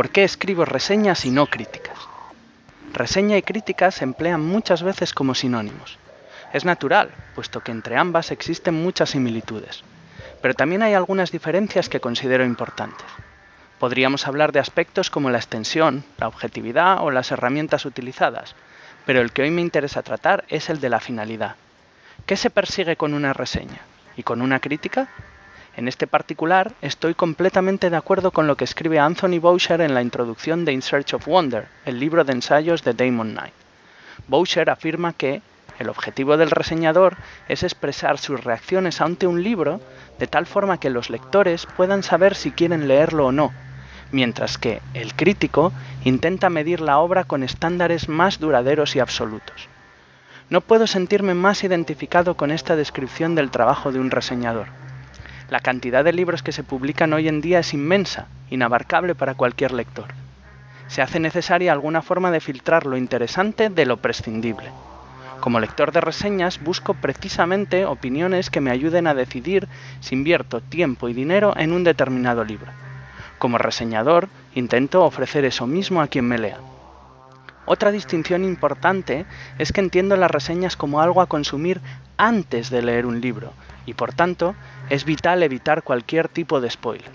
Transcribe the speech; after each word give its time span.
¿Por 0.00 0.08
qué 0.08 0.24
escribo 0.24 0.64
reseñas 0.64 1.26
y 1.26 1.30
no 1.30 1.44
críticas? 1.44 1.98
Reseña 2.94 3.36
y 3.36 3.42
crítica 3.42 3.90
se 3.90 4.04
emplean 4.04 4.40
muchas 4.40 4.82
veces 4.82 5.12
como 5.12 5.34
sinónimos. 5.34 5.98
Es 6.54 6.64
natural, 6.64 7.10
puesto 7.34 7.60
que 7.60 7.70
entre 7.70 7.98
ambas 7.98 8.30
existen 8.30 8.82
muchas 8.82 9.10
similitudes, 9.10 9.84
pero 10.40 10.54
también 10.54 10.82
hay 10.82 10.94
algunas 10.94 11.32
diferencias 11.32 11.90
que 11.90 12.00
considero 12.00 12.46
importantes. 12.46 13.04
Podríamos 13.78 14.26
hablar 14.26 14.52
de 14.52 14.60
aspectos 14.60 15.10
como 15.10 15.28
la 15.28 15.36
extensión, 15.36 16.02
la 16.16 16.28
objetividad 16.28 17.02
o 17.02 17.10
las 17.10 17.30
herramientas 17.30 17.84
utilizadas, 17.84 18.54
pero 19.04 19.20
el 19.20 19.32
que 19.32 19.42
hoy 19.42 19.50
me 19.50 19.60
interesa 19.60 20.02
tratar 20.02 20.46
es 20.48 20.70
el 20.70 20.80
de 20.80 20.88
la 20.88 21.00
finalidad. 21.00 21.56
¿Qué 22.24 22.38
se 22.38 22.48
persigue 22.48 22.96
con 22.96 23.12
una 23.12 23.34
reseña? 23.34 23.82
¿Y 24.16 24.22
con 24.22 24.40
una 24.40 24.60
crítica? 24.60 25.10
En 25.76 25.86
este 25.86 26.06
particular, 26.06 26.72
estoy 26.82 27.14
completamente 27.14 27.90
de 27.90 27.96
acuerdo 27.96 28.32
con 28.32 28.46
lo 28.46 28.56
que 28.56 28.64
escribe 28.64 28.98
Anthony 28.98 29.38
Boucher 29.40 29.80
en 29.80 29.94
la 29.94 30.02
introducción 30.02 30.64
de 30.64 30.72
In 30.72 30.82
Search 30.82 31.14
of 31.14 31.26
Wonder, 31.26 31.68
el 31.86 32.00
libro 32.00 32.24
de 32.24 32.32
ensayos 32.32 32.82
de 32.82 32.92
Damon 32.92 33.32
Knight. 33.32 33.54
Boucher 34.26 34.68
afirma 34.68 35.12
que 35.12 35.42
el 35.78 35.88
objetivo 35.88 36.36
del 36.36 36.50
reseñador 36.50 37.16
es 37.48 37.62
expresar 37.62 38.18
sus 38.18 38.44
reacciones 38.44 39.00
ante 39.00 39.26
un 39.26 39.42
libro 39.42 39.80
de 40.18 40.26
tal 40.26 40.46
forma 40.46 40.78
que 40.78 40.90
los 40.90 41.08
lectores 41.08 41.66
puedan 41.76 42.02
saber 42.02 42.34
si 42.34 42.50
quieren 42.50 42.88
leerlo 42.88 43.26
o 43.26 43.32
no, 43.32 43.52
mientras 44.12 44.58
que 44.58 44.82
el 44.92 45.14
crítico 45.14 45.72
intenta 46.04 46.50
medir 46.50 46.80
la 46.80 46.98
obra 46.98 47.24
con 47.24 47.42
estándares 47.42 48.08
más 48.08 48.40
duraderos 48.40 48.96
y 48.96 49.00
absolutos. 49.00 49.68
No 50.50 50.60
puedo 50.60 50.88
sentirme 50.88 51.34
más 51.34 51.62
identificado 51.62 52.36
con 52.36 52.50
esta 52.50 52.74
descripción 52.74 53.36
del 53.36 53.50
trabajo 53.50 53.92
de 53.92 54.00
un 54.00 54.10
reseñador. 54.10 54.66
La 55.50 55.58
cantidad 55.58 56.04
de 56.04 56.12
libros 56.12 56.44
que 56.44 56.52
se 56.52 56.62
publican 56.62 57.12
hoy 57.12 57.26
en 57.26 57.40
día 57.40 57.58
es 57.58 57.74
inmensa, 57.74 58.28
inabarcable 58.50 59.16
para 59.16 59.34
cualquier 59.34 59.72
lector. 59.72 60.06
Se 60.86 61.02
hace 61.02 61.18
necesaria 61.18 61.72
alguna 61.72 62.02
forma 62.02 62.30
de 62.30 62.38
filtrar 62.38 62.86
lo 62.86 62.96
interesante 62.96 63.68
de 63.68 63.84
lo 63.84 63.96
prescindible. 63.96 64.70
Como 65.40 65.58
lector 65.58 65.90
de 65.90 66.00
reseñas 66.00 66.62
busco 66.62 66.94
precisamente 66.94 67.84
opiniones 67.84 68.48
que 68.48 68.60
me 68.60 68.70
ayuden 68.70 69.08
a 69.08 69.14
decidir 69.14 69.66
si 69.98 70.14
invierto 70.14 70.60
tiempo 70.60 71.08
y 71.08 71.14
dinero 71.14 71.52
en 71.56 71.72
un 71.72 71.82
determinado 71.82 72.44
libro. 72.44 72.70
Como 73.38 73.58
reseñador 73.58 74.28
intento 74.54 75.02
ofrecer 75.02 75.44
eso 75.44 75.66
mismo 75.66 76.00
a 76.00 76.06
quien 76.06 76.28
me 76.28 76.38
lea. 76.38 76.58
Otra 77.66 77.90
distinción 77.90 78.44
importante 78.44 79.26
es 79.58 79.72
que 79.72 79.80
entiendo 79.80 80.16
las 80.16 80.30
reseñas 80.30 80.76
como 80.76 81.00
algo 81.00 81.20
a 81.20 81.26
consumir 81.26 81.80
antes 82.16 82.70
de 82.70 82.82
leer 82.82 83.06
un 83.06 83.20
libro 83.20 83.52
y 83.86 83.94
por 83.94 84.12
tanto 84.12 84.54
es 84.90 85.04
vital 85.04 85.42
evitar 85.42 85.82
cualquier 85.82 86.28
tipo 86.28 86.60
de 86.60 86.68
spoiler. 86.68 87.10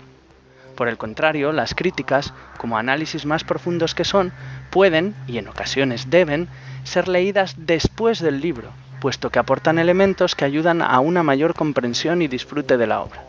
Por 0.74 0.88
el 0.88 0.98
contrario, 0.98 1.52
las 1.52 1.74
críticas, 1.74 2.34
como 2.58 2.76
análisis 2.76 3.24
más 3.24 3.44
profundos 3.44 3.94
que 3.94 4.04
son, 4.04 4.32
pueden, 4.70 5.14
y 5.26 5.38
en 5.38 5.48
ocasiones 5.48 6.10
deben, 6.10 6.48
ser 6.84 7.08
leídas 7.08 7.54
después 7.58 8.20
del 8.20 8.40
libro, 8.40 8.70
puesto 9.00 9.30
que 9.30 9.38
aportan 9.38 9.78
elementos 9.78 10.34
que 10.34 10.44
ayudan 10.44 10.82
a 10.82 11.00
una 11.00 11.22
mayor 11.22 11.54
comprensión 11.54 12.20
y 12.22 12.28
disfrute 12.28 12.76
de 12.76 12.86
la 12.86 13.00
obra. 13.00 13.22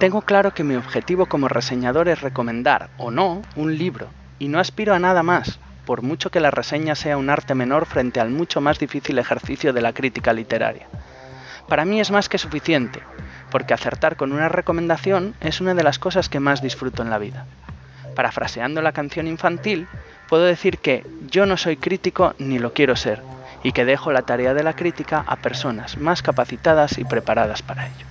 Tengo 0.00 0.22
claro 0.22 0.54
que 0.54 0.64
mi 0.64 0.74
objetivo 0.74 1.26
como 1.26 1.48
reseñador 1.48 2.08
es 2.08 2.20
recomendar, 2.20 2.90
o 2.98 3.10
no, 3.10 3.42
un 3.56 3.76
libro, 3.78 4.08
y 4.38 4.48
no 4.48 4.58
aspiro 4.58 4.94
a 4.94 4.98
nada 4.98 5.22
más, 5.22 5.58
por 5.86 6.02
mucho 6.02 6.30
que 6.30 6.40
la 6.40 6.50
reseña 6.50 6.94
sea 6.94 7.16
un 7.16 7.30
arte 7.30 7.54
menor 7.54 7.86
frente 7.86 8.20
al 8.20 8.30
mucho 8.30 8.60
más 8.60 8.78
difícil 8.78 9.18
ejercicio 9.18 9.72
de 9.72 9.82
la 9.82 9.92
crítica 9.92 10.32
literaria. 10.32 10.86
Para 11.68 11.84
mí 11.84 12.00
es 12.00 12.10
más 12.10 12.28
que 12.28 12.38
suficiente, 12.38 13.00
porque 13.54 13.72
acertar 13.72 14.16
con 14.16 14.32
una 14.32 14.48
recomendación 14.48 15.36
es 15.40 15.60
una 15.60 15.74
de 15.74 15.84
las 15.84 16.00
cosas 16.00 16.28
que 16.28 16.40
más 16.40 16.60
disfruto 16.60 17.04
en 17.04 17.10
la 17.10 17.18
vida. 17.18 17.46
Parafraseando 18.16 18.82
la 18.82 18.90
canción 18.90 19.28
infantil, 19.28 19.86
puedo 20.28 20.42
decir 20.42 20.78
que 20.78 21.06
yo 21.30 21.46
no 21.46 21.56
soy 21.56 21.76
crítico 21.76 22.34
ni 22.38 22.58
lo 22.58 22.72
quiero 22.72 22.96
ser, 22.96 23.22
y 23.62 23.70
que 23.70 23.84
dejo 23.84 24.10
la 24.10 24.22
tarea 24.22 24.54
de 24.54 24.64
la 24.64 24.72
crítica 24.72 25.22
a 25.24 25.36
personas 25.36 25.98
más 25.98 26.20
capacitadas 26.20 26.98
y 26.98 27.04
preparadas 27.04 27.62
para 27.62 27.86
ello. 27.86 28.06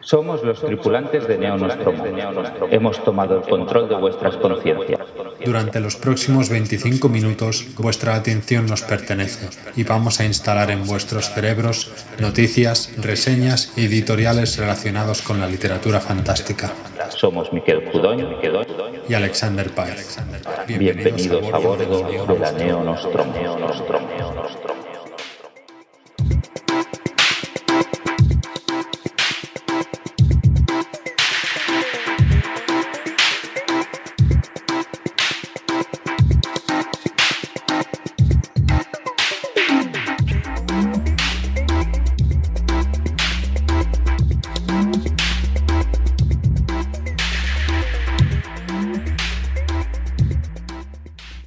Somos 0.00 0.42
los 0.42 0.62
tripulantes 0.62 1.28
de 1.28 1.36
Neo 1.36 1.58
Nostromo. 1.58 2.02
Hemos 2.70 3.04
tomado 3.04 3.36
el 3.36 3.42
control 3.42 3.90
de 3.90 3.96
vuestras 3.96 4.38
conciencias. 4.38 5.00
Durante 5.44 5.80
los 5.80 5.96
próximos 5.96 6.48
25 6.48 7.10
minutos, 7.10 7.66
vuestra 7.76 8.14
atención 8.14 8.64
nos 8.64 8.80
pertenece 8.80 9.50
y 9.76 9.84
vamos 9.84 10.18
a 10.20 10.24
instalar 10.24 10.70
en 10.70 10.86
vuestros 10.86 11.28
cerebros 11.28 11.92
noticias, 12.18 12.90
reseñas 12.96 13.70
y 13.76 13.84
editoriales 13.84 14.56
relacionados 14.56 15.20
con 15.20 15.40
la 15.40 15.46
literatura 15.46 16.00
fantástica. 16.00 16.72
Somos 17.10 17.52
Miquel 17.52 17.84
Cudoñ 17.84 18.24
y 19.06 19.12
Alexander 19.12 19.70
Páez. 19.74 20.16
Bienvenidos, 20.66 21.52
a 21.52 21.58
bordo 21.58 22.08
de 22.26 22.38
la 22.38 22.52
Neo 22.52 22.82
Nostromo. 22.82 23.34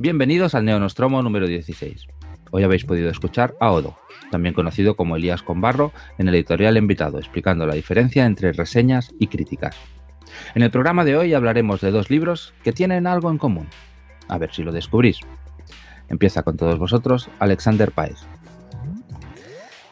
Bienvenidos 0.02 0.56
al 0.56 0.66
Neonostromo 0.66 1.22
número 1.22 1.46
16. 1.46 2.08
Hoy 2.50 2.64
habéis 2.64 2.86
podido 2.86 3.12
escuchar 3.12 3.54
a 3.60 3.72
Odo, 3.72 4.00
también 4.32 4.56
conocido 4.56 4.96
como 4.96 5.16
Elías 5.16 5.44
Conbarro, 5.44 5.92
en 6.18 6.28
el 6.28 6.34
editorial 6.34 6.76
invitado, 6.76 7.20
explicando 7.20 7.68
la 7.68 7.76
diferencia 7.76 8.26
entre 8.26 8.52
reseñas 8.52 9.14
y 9.20 9.28
críticas. 9.28 9.78
En 10.56 10.64
el 10.64 10.72
programa 10.72 11.06
de 11.06 11.18
hoy 11.18 11.36
hablaremos 11.36 11.82
de 11.82 11.92
dos 11.92 12.10
libros 12.10 12.56
que 12.64 12.74
tienen 12.74 13.06
algo 13.06 13.30
en 13.30 13.38
común. 13.38 13.68
A 14.28 14.40
ver 14.40 14.52
si 14.52 14.64
lo 14.64 14.72
descubrís. 14.72 15.20
Empieza 16.10 16.42
con 16.42 16.58
todos 16.58 16.80
vosotros 16.80 17.30
Alexander 17.38 17.92
Paez. 17.92 18.26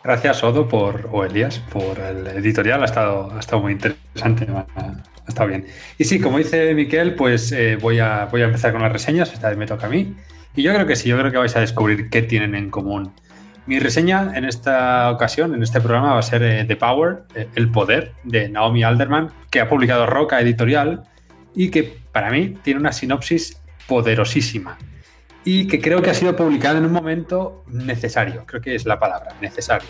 Gracias, 0.03 0.43
Odo, 0.43 0.67
por, 0.67 1.07
o 1.11 1.23
Elías, 1.23 1.59
por 1.71 1.99
el 1.99 2.25
editorial. 2.25 2.81
Ha 2.81 2.85
estado, 2.85 3.31
ha 3.31 3.39
estado 3.39 3.61
muy 3.61 3.73
interesante 3.73 4.47
está 5.29 5.45
bien. 5.45 5.65
Y 5.97 6.03
sí, 6.03 6.19
como 6.19 6.37
dice 6.37 6.73
Miquel, 6.73 7.15
pues 7.15 7.51
eh, 7.51 7.77
voy, 7.77 7.99
a, 7.99 8.25
voy 8.25 8.41
a 8.41 8.45
empezar 8.45 8.71
con 8.71 8.81
las 8.81 8.91
reseñas, 8.91 9.31
esta 9.31 9.49
vez 9.49 9.57
me 9.57 9.65
toca 9.65 9.87
a 9.87 9.89
mí. 9.89 10.15
Y 10.55 10.63
yo 10.63 10.73
creo 10.73 10.85
que 10.85 10.95
sí, 10.95 11.09
yo 11.09 11.17
creo 11.17 11.31
que 11.31 11.37
vais 11.37 11.55
a 11.55 11.61
descubrir 11.61 12.09
qué 12.09 12.21
tienen 12.21 12.55
en 12.55 12.69
común. 12.69 13.13
Mi 13.65 13.79
reseña 13.79 14.33
en 14.35 14.45
esta 14.45 15.11
ocasión, 15.11 15.53
en 15.53 15.63
este 15.63 15.79
programa, 15.79 16.13
va 16.13 16.19
a 16.19 16.23
ser 16.23 16.43
eh, 16.43 16.65
The 16.65 16.75
Power, 16.75 17.23
eh, 17.35 17.47
El 17.55 17.69
Poder, 17.69 18.13
de 18.23 18.49
Naomi 18.49 18.83
Alderman, 18.83 19.29
que 19.51 19.61
ha 19.61 19.69
publicado 19.69 20.05
Roca 20.05 20.41
Editorial 20.41 21.03
y 21.55 21.69
que 21.69 21.97
para 22.11 22.31
mí 22.31 22.55
tiene 22.63 22.79
una 22.79 22.91
sinopsis 22.91 23.61
poderosísima 23.87 24.77
y 25.45 25.67
que 25.67 25.79
creo 25.79 26.01
que 26.01 26.09
ha 26.09 26.13
sido 26.13 26.35
publicada 26.35 26.79
en 26.79 26.85
un 26.85 26.91
momento 26.91 27.63
necesario, 27.67 28.43
creo 28.45 28.61
que 28.61 28.75
es 28.75 28.85
la 28.85 28.99
palabra, 28.99 29.35
necesario 29.41 29.89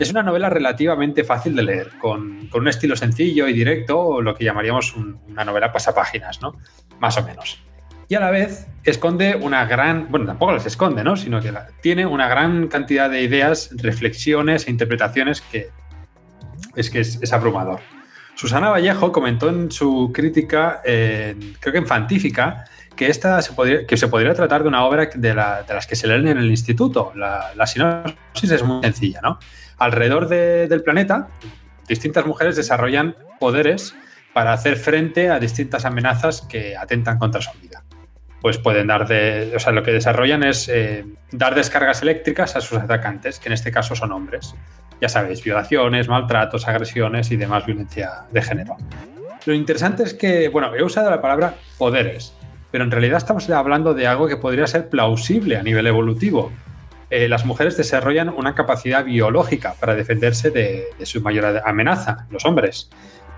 es 0.00 0.10
una 0.10 0.22
novela 0.22 0.48
relativamente 0.48 1.24
fácil 1.24 1.54
de 1.54 1.62
leer, 1.62 1.90
con, 2.00 2.48
un 2.52 2.68
estilo 2.68 2.96
sencillo 2.96 3.46
y 3.46 3.52
directo, 3.52 4.00
o 4.00 4.22
lo 4.22 4.34
que 4.34 4.44
llamaríamos 4.44 4.96
una 4.96 5.44
novela 5.44 5.72
pasapáginas, 5.72 6.40
¿no? 6.40 6.56
Más 6.98 7.18
o 7.18 7.22
menos. 7.22 7.62
Y 8.08 8.14
a 8.14 8.20
la 8.20 8.30
vez 8.30 8.66
esconde 8.82 9.36
una 9.36 9.66
gran, 9.66 10.10
bueno, 10.10 10.26
tampoco 10.26 10.52
las 10.52 10.66
esconde, 10.66 11.04
¿no? 11.04 11.16
Sino 11.16 11.40
que 11.40 11.52
tiene 11.82 12.06
una 12.06 12.28
gran 12.28 12.68
cantidad 12.68 13.10
de 13.10 13.22
ideas, 13.22 13.70
reflexiones 13.76 14.66
e 14.66 14.70
interpretaciones 14.70 15.42
que 15.42 15.68
es 16.74 16.90
que 16.90 17.00
es, 17.00 17.32
abrumador. 17.32 17.80
Susana 18.34 18.70
Vallejo 18.70 19.12
comentó 19.12 19.48
en 19.50 19.70
su 19.70 20.10
crítica, 20.14 20.80
creo 20.82 21.72
que 21.72 21.78
en 21.78 21.86
Fantífica, 21.86 22.64
que 22.96 23.08
esta 23.08 23.42
se 23.42 23.52
podría, 23.52 23.86
que 23.86 23.96
se 23.96 24.08
podría 24.08 24.34
tratar 24.34 24.62
de 24.62 24.68
una 24.68 24.84
obra 24.84 25.10
de, 25.14 25.34
las 25.34 25.86
que 25.86 25.94
se 25.94 26.06
leen 26.06 26.26
en 26.26 26.38
el 26.38 26.50
instituto. 26.50 27.12
La, 27.14 27.52
la 27.54 27.66
sinopsis 27.66 28.50
es 28.50 28.62
muy 28.62 28.82
sencilla, 28.82 29.20
¿no? 29.22 29.38
Alrededor 29.80 30.28
del 30.28 30.82
planeta, 30.84 31.28
distintas 31.88 32.24
mujeres 32.26 32.54
desarrollan 32.54 33.16
poderes 33.40 33.96
para 34.32 34.52
hacer 34.52 34.76
frente 34.76 35.30
a 35.30 35.40
distintas 35.40 35.84
amenazas 35.84 36.42
que 36.42 36.76
atentan 36.76 37.18
contra 37.18 37.40
su 37.40 37.50
vida. 37.58 37.82
Pues 38.40 38.58
pueden 38.58 38.86
dar 38.86 39.08
de. 39.08 39.52
O 39.56 39.58
sea, 39.58 39.72
lo 39.72 39.82
que 39.82 39.90
desarrollan 39.90 40.44
es 40.44 40.68
eh, 40.68 41.04
dar 41.32 41.54
descargas 41.54 42.00
eléctricas 42.02 42.56
a 42.56 42.60
sus 42.60 42.78
atacantes, 42.78 43.38
que 43.38 43.48
en 43.48 43.54
este 43.54 43.72
caso 43.72 43.96
son 43.96 44.12
hombres. 44.12 44.54
ya 45.00 45.08
sabéis, 45.08 45.42
violaciones, 45.42 46.08
maltratos, 46.08 46.68
agresiones 46.68 47.30
y 47.30 47.36
demás 47.36 47.66
violencia 47.66 48.26
de 48.30 48.42
género. 48.42 48.76
Lo 49.46 49.54
interesante 49.54 50.02
es 50.02 50.12
que, 50.12 50.48
bueno, 50.48 50.74
he 50.74 50.82
usado 50.82 51.10
la 51.10 51.22
palabra 51.22 51.54
poderes, 51.78 52.34
pero 52.70 52.84
en 52.84 52.90
realidad 52.90 53.16
estamos 53.16 53.48
hablando 53.48 53.94
de 53.94 54.06
algo 54.06 54.28
que 54.28 54.36
podría 54.36 54.66
ser 54.66 54.90
plausible 54.90 55.56
a 55.56 55.62
nivel 55.62 55.86
evolutivo. 55.86 56.52
Eh, 57.10 57.28
las 57.28 57.44
mujeres 57.44 57.76
desarrollan 57.76 58.28
una 58.28 58.54
capacidad 58.54 59.04
biológica 59.04 59.74
para 59.78 59.94
defenderse 59.94 60.50
de, 60.50 60.86
su 61.02 61.20
mayor 61.20 61.60
amenaza, 61.64 62.26
los 62.30 62.44
hombres, 62.44 62.88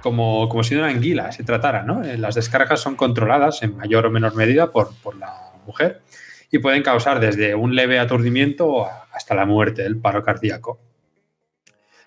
como, 0.03 0.49
como, 0.49 0.63
si 0.63 0.75
de 0.75 0.83
una 0.83 0.91
anguila 0.91 1.33
se 1.33 1.43
tratara. 1.43 1.83
¿no? 1.83 2.05
Eh, 2.05 2.19
las 2.19 2.35
descargas 2.35 2.81
son 2.81 2.97
controladas 2.97 3.63
en 3.63 3.77
mayor 3.77 4.07
o 4.07 4.11
menor 4.11 4.35
medida 4.35 4.71
por, 4.71 4.95
por 5.03 5.17
la 5.17 5.53
mujer 5.67 6.03
y 6.51 6.59
pueden 6.59 6.83
causar 6.83 7.19
desde 7.19 7.55
un 7.55 7.75
leve 7.75 7.99
aturdimiento 7.99 8.87
hasta 9.13 9.35
la 9.35 9.47
muerte, 9.47 9.87
el 9.87 9.97
paro 9.97 10.23
cardíaco. 10.23 10.79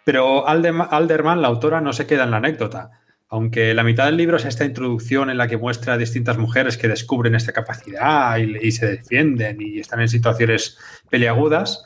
Pero 0.06 0.47
Alderman, 0.47 1.41
la 1.41 1.47
autora, 1.47 1.81
no 1.81 1.91
se 1.91 2.06
queda 2.06 2.25
en 2.25 2.31
la 2.31 2.38
anécdota. 2.38 2.91
Aunque 3.36 3.74
la 3.74 3.84
mitad 3.84 4.06
del 4.06 4.16
libro 4.16 4.38
es 4.38 4.46
esta 4.46 4.64
introducción 4.64 5.30
en 5.30 5.38
la 5.38 5.50
que 5.50 5.58
muestra 5.58 5.96
a 5.96 5.98
distintas 5.98 6.38
mujeres 6.38 6.78
que 6.78 6.88
descubren 6.88 7.36
esta 7.36 7.52
capacidad 7.52 8.38
y, 8.38 8.72
se 8.72 8.88
defienden 8.88 9.58
y 9.60 9.82
están 9.82 10.00
en 10.00 10.08
situaciones 10.08 10.78
peliagudas, 11.10 11.84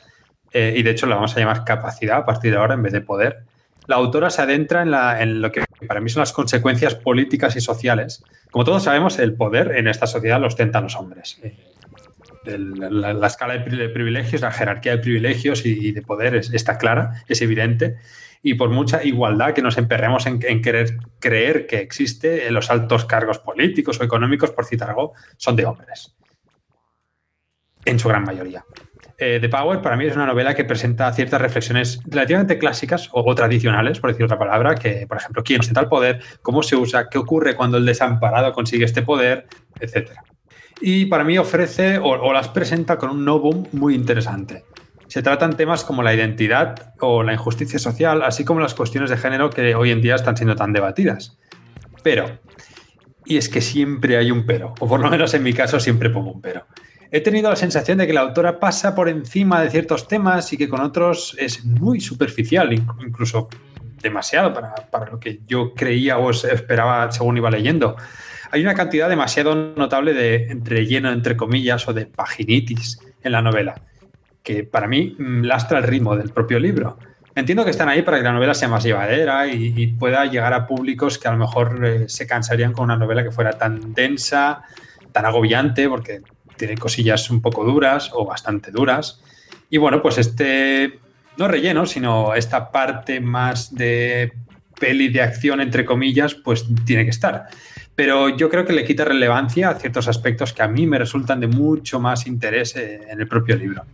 eh, 0.52 0.74
y 0.76 0.84
de 0.84 0.92
hecho 0.92 1.06
la 1.06 1.16
vamos 1.16 1.36
a 1.36 1.40
llamar 1.40 1.64
capacidad 1.64 2.18
a 2.18 2.24
partir 2.24 2.52
de 2.52 2.58
ahora 2.58 2.74
en 2.74 2.84
vez 2.84 2.92
de 2.92 3.00
poder, 3.00 3.40
la 3.88 3.96
autora 3.96 4.30
se 4.30 4.42
adentra 4.42 5.20
en, 5.20 5.42
lo 5.42 5.50
que 5.50 5.64
para 5.88 6.00
mí 6.00 6.08
son 6.08 6.20
las 6.20 6.32
consecuencias 6.32 6.94
políticas 6.94 7.56
y 7.56 7.60
sociales. 7.60 8.22
Como 8.52 8.62
todos 8.64 8.84
sabemos, 8.84 9.18
el 9.18 9.34
poder 9.34 9.72
en 9.72 9.88
esta 9.88 10.06
sociedad 10.06 10.40
lo 10.40 10.46
ostentan 10.46 10.84
los 10.84 10.94
hombres. 10.94 11.40
Eh, 11.42 11.56
la, 12.44 13.26
escala 13.26 13.54
de 13.54 13.88
privilegios, 13.88 14.40
la 14.42 14.52
jerarquía 14.52 14.92
de 14.92 14.98
privilegios 14.98 15.66
y, 15.66 15.90
de 15.90 16.02
poder 16.02 16.36
está 16.36 16.78
clara, 16.78 17.24
es 17.26 17.42
evidente. 17.42 17.96
Y 18.42 18.54
por 18.54 18.70
mucha 18.70 19.04
igualdad 19.04 19.52
que 19.52 19.62
nos 19.62 19.76
emperremos 19.76 20.26
en, 20.26 20.38
querer 20.38 20.98
creer 21.18 21.66
que 21.66 21.78
existe, 21.78 22.46
en 22.46 22.54
los 22.54 22.70
altos 22.70 23.04
cargos 23.04 23.38
políticos 23.38 24.00
o 24.00 24.04
económicos, 24.04 24.50
por 24.50 24.64
citar 24.64 24.90
algo, 24.90 25.12
son 25.36 25.56
de 25.56 25.66
hombres. 25.66 26.16
En 27.84 27.98
su 27.98 28.08
gran 28.08 28.24
mayoría. 28.24 28.64
Eh, 29.18 29.38
The 29.40 29.48
Power 29.50 29.82
para 29.82 29.96
mí 29.96 30.06
es 30.06 30.16
una 30.16 30.24
novela 30.24 30.54
que 30.54 30.64
presenta 30.64 31.12
ciertas 31.12 31.40
reflexiones 31.40 32.00
relativamente 32.06 32.58
clásicas 32.58 33.10
o, 33.12 33.34
tradicionales, 33.34 34.00
por 34.00 34.10
decir 34.10 34.24
otra 34.24 34.38
palabra, 34.38 34.74
que, 34.74 35.06
por 35.06 35.18
ejemplo, 35.18 35.42
quién 35.42 35.60
ostenta 35.60 35.82
el 35.82 35.88
poder, 35.88 36.22
cómo 36.40 36.62
se 36.62 36.76
usa, 36.76 37.08
qué 37.10 37.18
ocurre 37.18 37.54
cuando 37.54 37.76
el 37.76 37.84
desamparado 37.84 38.52
consigue 38.52 38.86
este 38.86 39.02
poder, 39.02 39.46
etcétera 39.78 40.24
y 40.80 41.06
para 41.06 41.24
mí 41.24 41.36
ofrece 41.38 41.98
o, 41.98 42.32
las 42.32 42.48
presenta 42.48 42.96
con 42.96 43.10
un 43.10 43.24
novum 43.24 43.66
muy 43.72 43.94
interesante. 43.94 44.64
Se 45.10 45.22
tratan 45.22 45.56
temas 45.56 45.82
como 45.82 46.04
la 46.04 46.14
identidad 46.14 46.94
o 47.00 47.24
la 47.24 47.32
injusticia 47.32 47.80
social, 47.80 48.22
así 48.22 48.44
como 48.44 48.60
las 48.60 48.74
cuestiones 48.74 49.10
de 49.10 49.16
género 49.16 49.50
que 49.50 49.74
hoy 49.74 49.90
en 49.90 50.00
día 50.00 50.14
están 50.14 50.36
siendo 50.36 50.54
tan 50.54 50.72
debatidas. 50.72 51.36
Pero, 52.04 52.38
y 53.24 53.36
es 53.36 53.48
que 53.48 53.60
siempre 53.60 54.16
hay 54.16 54.30
un 54.30 54.46
pero, 54.46 54.72
o 54.78 54.86
por 54.86 55.00
lo 55.00 55.10
menos 55.10 55.34
en 55.34 55.42
mi 55.42 55.52
caso 55.52 55.80
siempre 55.80 56.10
pongo 56.10 56.30
un 56.30 56.40
pero. 56.40 56.64
He 57.10 57.20
tenido 57.22 57.50
la 57.50 57.56
sensación 57.56 57.98
de 57.98 58.06
que 58.06 58.12
la 58.12 58.20
autora 58.20 58.60
pasa 58.60 58.94
por 58.94 59.08
encima 59.08 59.60
de 59.60 59.70
ciertos 59.70 60.06
temas 60.06 60.52
y 60.52 60.56
que 60.56 60.68
con 60.68 60.80
otros 60.80 61.34
es 61.40 61.64
muy 61.64 62.00
superficial, 62.00 62.72
incluso 62.72 63.48
demasiado 64.00 64.54
para, 64.54 64.72
para 64.92 65.10
lo 65.10 65.18
que 65.18 65.40
yo 65.44 65.74
creía 65.74 66.18
o 66.18 66.30
esperaba 66.30 67.10
según 67.10 67.36
iba 67.36 67.50
leyendo 67.50 67.96
hay 68.52 68.62
una 68.62 68.74
cantidad 68.74 69.08
demasiado 69.08 69.54
notable 69.54 70.12
de 70.12 70.58
relleno, 70.64 71.12
entre 71.12 71.36
comillas, 71.36 71.86
o 71.88 71.92
de 71.92 72.06
paginitis 72.06 72.98
en 73.22 73.32
la 73.32 73.42
novela, 73.42 73.80
que 74.42 74.64
para 74.64 74.86
mí 74.86 75.16
lastra 75.18 75.78
el 75.78 75.84
ritmo 75.84 76.16
del 76.16 76.30
propio 76.30 76.58
libro. 76.58 76.98
Entiendo 77.34 77.64
que 77.64 77.70
están 77.70 77.88
ahí 77.88 78.02
para 78.02 78.18
que 78.18 78.24
la 78.24 78.32
novela 78.32 78.54
sea 78.54 78.68
más 78.68 78.82
llevadera 78.82 79.46
y, 79.46 79.86
pueda 79.98 80.24
llegar 80.26 80.52
a 80.52 80.66
públicos 80.66 81.18
que 81.18 81.28
a 81.28 81.32
lo 81.32 81.38
mejor 81.38 81.84
eh, 81.84 82.08
se 82.08 82.26
cansarían 82.26 82.72
con 82.72 82.84
una 82.84 82.96
novela 82.96 83.22
que 83.22 83.30
fuera 83.30 83.52
tan 83.52 83.94
densa, 83.94 84.62
tan 85.12 85.26
agobiante, 85.26 85.88
porque 85.88 86.22
tiene 86.56 86.76
cosillas 86.76 87.30
un 87.30 87.40
poco 87.40 87.64
duras 87.64 88.10
o 88.12 88.26
bastante 88.26 88.70
duras. 88.70 89.22
Y 89.68 89.78
bueno, 89.78 90.02
pues 90.02 90.18
este, 90.18 90.98
no 91.36 91.46
relleno, 91.46 91.86
sino 91.86 92.34
esta 92.34 92.72
parte 92.72 93.20
más 93.20 93.74
de 93.74 94.32
peli 94.78 95.08
de 95.08 95.22
acción, 95.22 95.60
entre 95.60 95.84
comillas, 95.84 96.34
pues 96.34 96.66
tiene 96.84 97.04
que 97.04 97.10
estar 97.10 97.46
pero 98.00 98.34
yo 98.34 98.48
creo 98.48 98.64
que 98.64 98.72
le 98.72 98.86
quita 98.86 99.04
relevancia 99.04 99.68
a 99.68 99.74
ciertos 99.74 100.08
aspectos 100.08 100.54
que 100.54 100.62
a 100.62 100.68
mí 100.68 100.86
me 100.86 100.98
resultan 100.98 101.38
de 101.38 101.48
mucho 101.48 102.00
más 102.00 102.26
interés 102.26 102.74
eh, 102.74 103.02
en 103.10 103.20
el 103.20 103.28
propio 103.28 103.56
libro. 103.56 103.84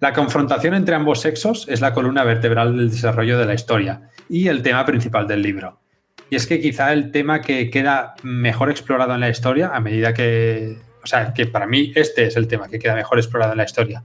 La 0.00 0.12
confrontación 0.12 0.74
entre 0.74 0.94
ambos 0.94 1.20
sexos 1.20 1.66
es 1.68 1.80
la 1.80 1.92
columna 1.92 2.22
vertebral 2.24 2.76
del 2.76 2.90
desarrollo 2.90 3.38
de 3.38 3.46
la 3.46 3.54
historia 3.54 4.10
y 4.28 4.48
el 4.48 4.62
tema 4.62 4.84
principal 4.84 5.26
del 5.26 5.42
libro. 5.42 5.80
Y 6.28 6.36
es 6.36 6.46
que 6.46 6.60
quizá 6.60 6.92
el 6.92 7.12
tema 7.12 7.40
que 7.40 7.70
queda 7.70 8.14
mejor 8.22 8.70
explorado 8.70 9.14
en 9.14 9.20
la 9.20 9.30
historia 9.30 9.70
a 9.72 9.80
medida 9.80 10.12
que, 10.12 10.76
o 11.02 11.06
sea, 11.06 11.32
que 11.32 11.46
para 11.46 11.66
mí 11.66 11.92
este 11.94 12.26
es 12.26 12.36
el 12.36 12.46
tema 12.48 12.68
que 12.68 12.78
queda 12.78 12.94
mejor 12.94 13.18
explorado 13.18 13.52
en 13.52 13.58
la 13.58 13.64
historia. 13.64 14.02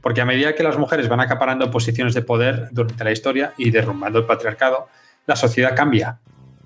Porque 0.00 0.20
a 0.20 0.24
medida 0.24 0.54
que 0.54 0.62
las 0.62 0.78
mujeres 0.78 1.08
van 1.08 1.20
acaparando 1.20 1.70
posiciones 1.70 2.14
de 2.14 2.22
poder 2.22 2.68
durante 2.70 3.02
la 3.02 3.12
historia 3.12 3.54
y 3.56 3.70
derrumbando 3.70 4.18
el 4.18 4.26
patriarcado, 4.26 4.88
la 5.26 5.36
sociedad 5.36 5.74
cambia 5.74 6.18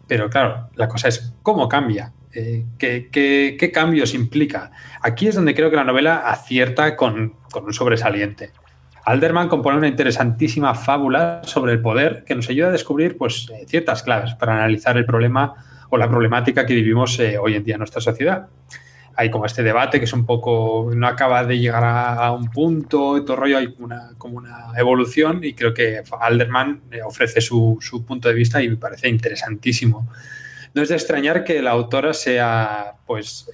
pero 0.06 0.30
claro, 0.30 0.70
la 0.74 0.88
cosa 0.88 1.08
es 1.08 1.32
cómo 1.42 1.68
cambia, 1.68 2.12
eh, 2.32 2.64
qué, 2.78 3.70
cambios 3.72 4.14
implica. 4.14 4.70
Aquí 5.02 5.26
es 5.26 5.34
donde 5.34 5.54
creo 5.54 5.70
que 5.70 5.76
la 5.76 5.84
novela 5.84 6.28
acierta 6.28 6.96
con, 6.96 7.34
un 7.54 7.72
sobresaliente. 7.72 8.52
Alderman 9.06 9.48
compone 9.48 9.78
una 9.78 9.86
interesantísima 9.86 10.74
fábula 10.74 11.40
sobre 11.44 11.72
el 11.72 11.80
poder 11.80 12.24
que 12.24 12.34
nos 12.34 12.50
ayuda 12.50 12.68
a 12.68 12.72
descubrir 12.72 13.16
pues, 13.16 13.48
eh, 13.54 13.64
ciertas 13.68 14.02
claves 14.02 14.34
para 14.34 14.54
analizar 14.54 14.96
el 14.96 15.06
problema 15.06 15.54
o 15.90 15.96
la 15.96 16.08
problemática 16.08 16.66
que 16.66 16.74
vivimos 16.74 17.16
eh, 17.20 17.38
hoy 17.38 17.54
en 17.54 17.62
día 17.62 17.76
en 17.76 17.78
nuestra 17.78 18.00
sociedad 18.00 18.48
hay 19.14 19.30
como 19.30 19.46
este 19.46 19.62
debate 19.62 19.98
que 20.00 20.04
es 20.04 20.12
un 20.12 20.26
poco, 20.26 20.90
no 20.94 21.06
acaba 21.06 21.44
de 21.44 21.58
llegar 21.58 21.84
a, 21.84 22.32
un 22.32 22.50
punto 22.50 23.24
todo 23.24 23.36
rollo, 23.36 23.56
hay 23.56 23.74
una, 23.78 24.10
como 24.18 24.36
una 24.36 24.72
evolución 24.76 25.42
y 25.42 25.54
creo 25.54 25.72
que 25.72 26.02
Alderman 26.20 26.82
eh, 26.90 27.00
ofrece 27.00 27.40
su, 27.40 27.78
punto 28.06 28.28
de 28.28 28.34
vista 28.34 28.62
y 28.62 28.68
me 28.68 28.76
parece 28.76 29.08
interesantísimo. 29.08 30.06
No 30.74 30.82
es 30.82 30.90
de 30.90 30.96
extrañar 30.96 31.44
que 31.44 31.62
la 31.62 31.70
autora 31.70 32.12
sea, 32.12 32.96
pues, 33.06 33.50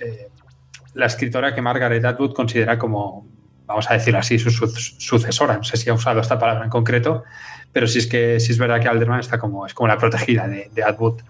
la 0.95 1.07
escritora 1.07 1.55
que 1.55 1.63
Margaret 1.63 2.05
Atwood 2.05 2.35
considera 2.35 2.77
como, 2.77 3.29
vamos 3.73 3.91
a 3.91 3.95
decirlo 3.95 4.21
así, 4.21 4.39
su, 4.39 4.51
sucesora. 4.51 5.57
No 5.57 5.65
sé 5.65 5.77
si 5.77 5.91
ha 5.91 5.95
usado 5.95 6.21
esta 6.21 6.39
palabra 6.39 6.65
en 6.65 6.71
concreto, 6.71 7.25
pero 7.73 7.87
sí 7.87 7.99
es 7.99 8.07
que 8.07 8.39
sí 8.41 8.53
es 8.53 8.59
verdad 8.59 8.81
que 8.81 8.89
Alderman 8.89 9.21
está 9.21 9.39
como, 9.39 9.67
es 9.67 9.75
como 9.75 9.89
la 9.89 9.99
protegida 9.99 10.47
de, 10.47 10.71
de 10.73 10.85
Atwood. 10.85 11.21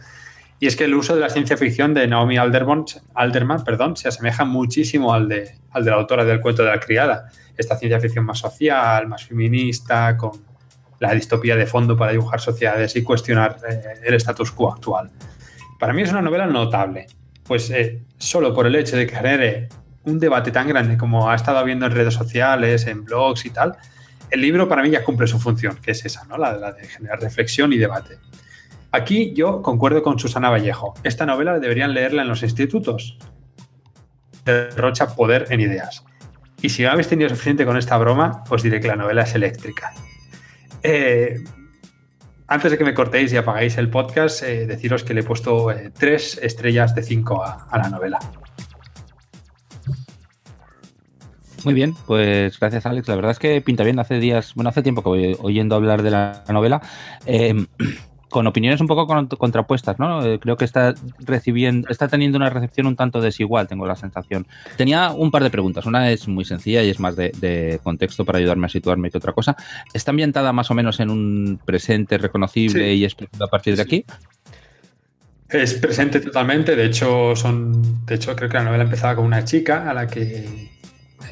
Y 0.62 0.68
es 0.68 0.76
que 0.76 0.84
el 0.84 0.94
uso 0.94 1.16
de 1.16 1.20
la 1.20 1.28
ciencia 1.28 1.56
ficción 1.56 1.92
de 1.92 2.06
Naomi 2.06 2.36
Alderman, 2.36 2.84
Alderman 3.14 3.64
perdón, 3.64 3.96
se 3.96 4.06
asemeja 4.06 4.44
muchísimo 4.44 5.12
al 5.12 5.28
de, 5.28 5.56
al 5.72 5.84
de 5.84 5.90
la 5.90 5.96
autora 5.96 6.24
del 6.24 6.40
cuento 6.40 6.62
de 6.62 6.70
la 6.70 6.78
criada. 6.78 7.30
Esta 7.56 7.76
ciencia 7.76 7.98
ficción 7.98 8.24
más 8.24 8.38
social, 8.38 9.08
más 9.08 9.24
feminista, 9.24 10.16
con 10.16 10.30
la 11.00 11.12
distopía 11.14 11.56
de 11.56 11.66
fondo 11.66 11.96
para 11.96 12.12
dibujar 12.12 12.40
sociedades 12.40 12.94
y 12.94 13.02
cuestionar 13.02 13.56
eh, 13.68 13.82
el 14.04 14.14
status 14.14 14.52
quo 14.52 14.72
actual. 14.72 15.10
Para 15.80 15.92
mí 15.92 16.02
es 16.02 16.12
una 16.12 16.22
novela 16.22 16.46
notable, 16.46 17.08
pues 17.42 17.68
eh, 17.70 18.04
solo 18.16 18.54
por 18.54 18.68
el 18.68 18.76
hecho 18.76 18.96
de 18.96 19.08
que 19.08 19.16
genere 19.16 19.68
un 20.04 20.18
debate 20.18 20.50
tan 20.50 20.68
grande 20.68 20.96
como 20.96 21.30
ha 21.30 21.34
estado 21.34 21.58
habiendo 21.58 21.86
en 21.86 21.92
redes 21.92 22.14
sociales, 22.14 22.86
en 22.86 23.04
blogs 23.04 23.44
y 23.44 23.50
tal, 23.50 23.76
el 24.30 24.40
libro 24.40 24.68
para 24.68 24.82
mí 24.82 24.90
ya 24.90 25.04
cumple 25.04 25.26
su 25.26 25.38
función, 25.38 25.76
que 25.76 25.90
es 25.90 26.04
esa, 26.04 26.24
¿no? 26.24 26.38
la, 26.38 26.72
de 26.72 26.88
generar 26.88 27.20
reflexión 27.20 27.72
y 27.72 27.78
debate. 27.78 28.18
Aquí 28.90 29.32
yo 29.34 29.62
concuerdo 29.62 30.02
con 30.02 30.18
Susana 30.18 30.50
Vallejo. 30.50 30.94
Esta 31.02 31.24
novela 31.24 31.58
deberían 31.58 31.94
leerla 31.94 32.22
en 32.22 32.28
los 32.28 32.42
institutos. 32.42 33.18
Derrocha 34.44 35.14
poder 35.14 35.46
en 35.50 35.60
ideas. 35.60 36.04
Y 36.60 36.68
si 36.68 36.82
no 36.82 36.90
habéis 36.90 37.08
tenido 37.08 37.28
suficiente 37.28 37.64
con 37.64 37.76
esta 37.76 37.96
broma, 37.98 38.44
os 38.48 38.62
diré 38.62 38.80
que 38.80 38.88
la 38.88 38.96
novela 38.96 39.22
es 39.22 39.34
eléctrica. 39.34 39.92
Eh, 40.82 41.42
antes 42.46 42.70
de 42.70 42.78
que 42.78 42.84
me 42.84 42.92
cortéis 42.92 43.32
y 43.32 43.36
apagáis 43.36 43.78
el 43.78 43.88
podcast, 43.88 44.42
eh, 44.42 44.66
deciros 44.66 45.04
que 45.04 45.14
le 45.14 45.20
he 45.20 45.24
puesto 45.24 45.70
eh, 45.70 45.90
tres 45.96 46.38
estrellas 46.42 46.94
de 46.94 47.02
cinco 47.02 47.42
a, 47.42 47.66
la 47.78 47.88
novela. 47.88 48.18
Muy 51.64 51.74
bien, 51.74 51.94
pues 52.06 52.58
gracias 52.58 52.86
Alex. 52.86 53.08
La 53.08 53.14
verdad 53.14 53.30
es 53.30 53.38
que 53.38 53.60
pinta 53.60 53.84
bien. 53.84 53.98
Hace 53.98 54.18
días, 54.18 54.54
bueno, 54.54 54.70
hace 54.70 54.82
tiempo 54.82 55.02
que 55.02 55.08
voy 55.08 55.36
oyendo 55.40 55.76
hablar 55.76 56.02
de 56.02 56.10
la 56.10 56.44
novela 56.48 56.82
con 58.32 58.46
opiniones 58.48 58.80
un 58.80 58.88
poco 58.88 59.06
contrapuestas, 59.38 60.00
¿no? 60.00 60.24
Eh, 60.24 60.40
creo 60.40 60.56
que 60.56 60.64
está 60.64 60.94
recibiendo, 61.20 61.88
está 61.88 62.08
teniendo 62.08 62.38
una 62.38 62.50
recepción 62.50 62.88
un 62.88 62.96
tanto 62.96 63.20
desigual, 63.20 63.68
tengo 63.68 63.86
la 63.86 63.94
sensación. 63.94 64.48
Tenía 64.76 65.10
un 65.10 65.30
par 65.30 65.44
de 65.44 65.50
preguntas. 65.50 65.86
Una 65.86 66.10
es 66.10 66.26
muy 66.26 66.44
sencilla 66.44 66.82
y 66.82 66.90
es 66.90 66.98
más 66.98 67.14
de, 67.14 67.78
contexto 67.84 68.24
para 68.24 68.38
ayudarme 68.38 68.66
a 68.66 68.70
situarme 68.70 69.10
que 69.10 69.18
otra 69.18 69.32
cosa. 69.32 69.56
¿Está 69.92 70.10
ambientada 70.10 70.52
más 70.52 70.70
o 70.70 70.74
menos 70.74 70.98
en 70.98 71.10
un 71.10 71.60
presente 71.64 72.18
reconocible 72.18 72.92
y 72.94 73.04
explicado 73.04 73.44
a 73.44 73.48
partir 73.48 73.76
de 73.76 73.82
aquí? 73.82 74.04
Es 75.48 75.74
presente 75.74 76.18
totalmente. 76.20 76.74
De 76.74 76.86
hecho, 76.86 77.36
son. 77.36 78.04
De 78.06 78.14
hecho, 78.14 78.34
creo 78.34 78.48
que 78.48 78.56
la 78.56 78.64
novela 78.64 78.84
empezaba 78.84 79.16
con 79.16 79.26
una 79.26 79.44
chica 79.44 79.88
a 79.88 79.92
la 79.92 80.06
que 80.06 80.70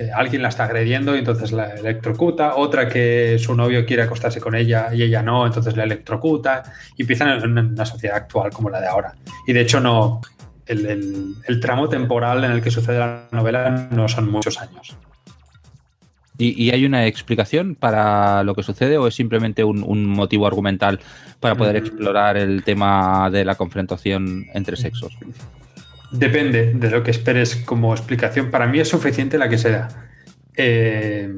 eh, 0.01 0.11
alguien 0.15 0.41
la 0.41 0.49
está 0.49 0.65
agrediendo 0.65 1.15
y 1.15 1.19
entonces 1.19 1.53
la 1.53 1.75
electrocuta, 1.75 2.57
otra 2.57 2.89
que 2.89 3.39
su 3.39 3.55
novio 3.55 3.85
quiere 3.85 4.03
acostarse 4.03 4.41
con 4.41 4.55
ella 4.55 4.89
y 4.95 5.03
ella 5.03 5.23
no, 5.23 5.45
entonces 5.45 5.77
la 5.77 5.85
electrocuta, 5.85 6.63
y 6.97 7.03
empiezan 7.03 7.29
en 7.43 7.59
una 7.59 7.85
sociedad 7.85 8.17
actual 8.17 8.51
como 8.51 8.71
la 8.71 8.81
de 8.81 8.87
ahora. 8.87 9.15
Y 9.47 9.53
de 9.53 9.61
hecho 9.61 9.79
no, 9.79 10.23
el, 10.65 11.61
tramo 11.61 11.91
temporal 11.91 12.45
en 12.45 12.53
el 12.53 12.63
que 12.63 12.71
sucede 12.71 12.99
la 12.99 13.29
novela 13.31 13.89
no 13.91 14.09
son 14.09 14.31
muchos 14.31 14.59
años. 14.59 14.97
¿Y, 16.39 16.71
hay 16.71 16.87
una 16.87 17.05
explicación 17.05 17.75
para 17.75 18.43
lo 18.45 18.55
que 18.55 18.63
sucede 18.63 18.97
o 18.97 19.07
es 19.07 19.15
simplemente 19.15 19.63
un, 19.63 20.07
motivo 20.07 20.47
argumental 20.47 20.99
para 21.41 21.57
poder 21.57 21.75
mm. 21.75 21.85
explorar 21.85 22.39
el 22.39 22.65
tema 22.65 23.29
de 23.31 23.45
la 23.45 23.57
confrontación 23.57 24.47
entre 24.55 24.77
sexos? 24.77 25.13
Depende 26.13 26.73
de 26.75 26.91
lo 26.91 27.03
que 27.03 27.13
esperes 27.13 27.57
como 27.57 27.95
explicación. 27.95 28.51
Para 28.51 28.67
mí 28.67 28.81
es 28.81 28.89
suficiente 28.89 29.39
la 29.39 29.49
que 29.49 29.59
sea. 29.59 29.89
Eh, 30.57 31.33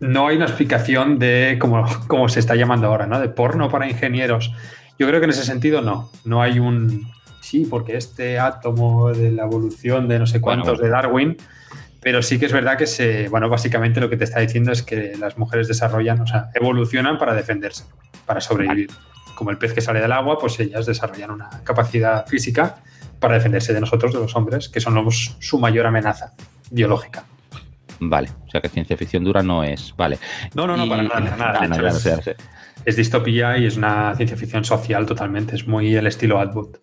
no 0.00 0.28
hay 0.28 0.36
una 0.36 0.44
explicación 0.44 1.18
de 1.18 1.58
cómo, 2.08 2.28
se 2.28 2.40
está 2.40 2.54
llamando 2.54 2.88
ahora, 2.88 3.06
¿no? 3.06 3.18
De 3.18 3.28
porno 3.28 3.70
para 3.70 3.88
ingenieros. 3.88 4.52
Yo 4.98 5.06
creo 5.06 5.20
que 5.20 5.24
en 5.24 5.30
ese 5.30 5.44
sentido 5.44 5.80
no. 5.80 6.10
No 6.24 6.42
hay 6.42 6.58
un. 6.58 7.10
Sí, 7.40 7.66
porque 7.68 7.96
este 7.96 8.38
átomo 8.38 9.10
de 9.12 9.32
la 9.32 9.44
evolución 9.44 10.06
de 10.06 10.18
no 10.18 10.26
sé 10.26 10.40
cuántos 10.40 10.78
de 10.78 10.88
Darwin. 10.88 11.36
Pero 12.00 12.20
sí 12.20 12.38
que 12.38 12.46
es 12.46 12.52
verdad 12.52 12.76
que 12.76 12.86
se. 12.86 13.28
Bueno, 13.28 13.48
básicamente 13.48 14.00
lo 14.00 14.10
que 14.10 14.16
te 14.16 14.24
está 14.24 14.40
diciendo 14.40 14.70
es 14.70 14.82
que 14.82 15.16
las 15.18 15.38
mujeres 15.38 15.66
desarrollan, 15.66 16.20
o 16.20 16.26
sea, 16.26 16.50
evolucionan 16.54 17.16
para 17.16 17.32
defenderse, 17.32 17.84
para 18.26 18.40
sobrevivir. 18.40 18.90
Como 19.34 19.50
el 19.50 19.56
pez 19.56 19.72
que 19.72 19.80
sale 19.80 20.00
del 20.00 20.12
agua, 20.12 20.38
pues 20.38 20.60
ellas 20.60 20.84
desarrollan 20.84 21.30
una 21.30 21.48
capacidad 21.64 22.26
física 22.26 22.82
para 23.22 23.34
defenderse 23.34 23.72
de 23.72 23.80
nosotros, 23.80 24.12
de 24.12 24.18
los 24.18 24.34
hombres, 24.36 24.68
que 24.68 24.80
somos 24.80 25.36
su 25.38 25.58
mayor 25.58 25.86
amenaza 25.86 26.32
biológica. 26.70 27.24
Vale, 28.00 28.28
o 28.46 28.50
sea 28.50 28.60
que 28.60 28.68
ciencia 28.68 28.96
ficción 28.96 29.22
dura 29.22 29.44
no 29.44 29.62
es. 29.62 29.94
Vale. 29.96 30.18
No, 30.54 30.66
no, 30.66 30.76
no, 30.76 30.88
para 30.88 31.04
nada. 31.04 31.60
es, 32.84 32.96
distopía 32.96 33.56
y 33.58 33.66
es 33.66 33.76
una 33.76 34.14
ciencia 34.16 34.36
ficción 34.36 34.64
social 34.64 35.06
totalmente. 35.06 35.54
Es 35.54 35.68
muy 35.68 35.94
el 35.94 36.08
estilo 36.08 36.40
Atwood. 36.40 36.76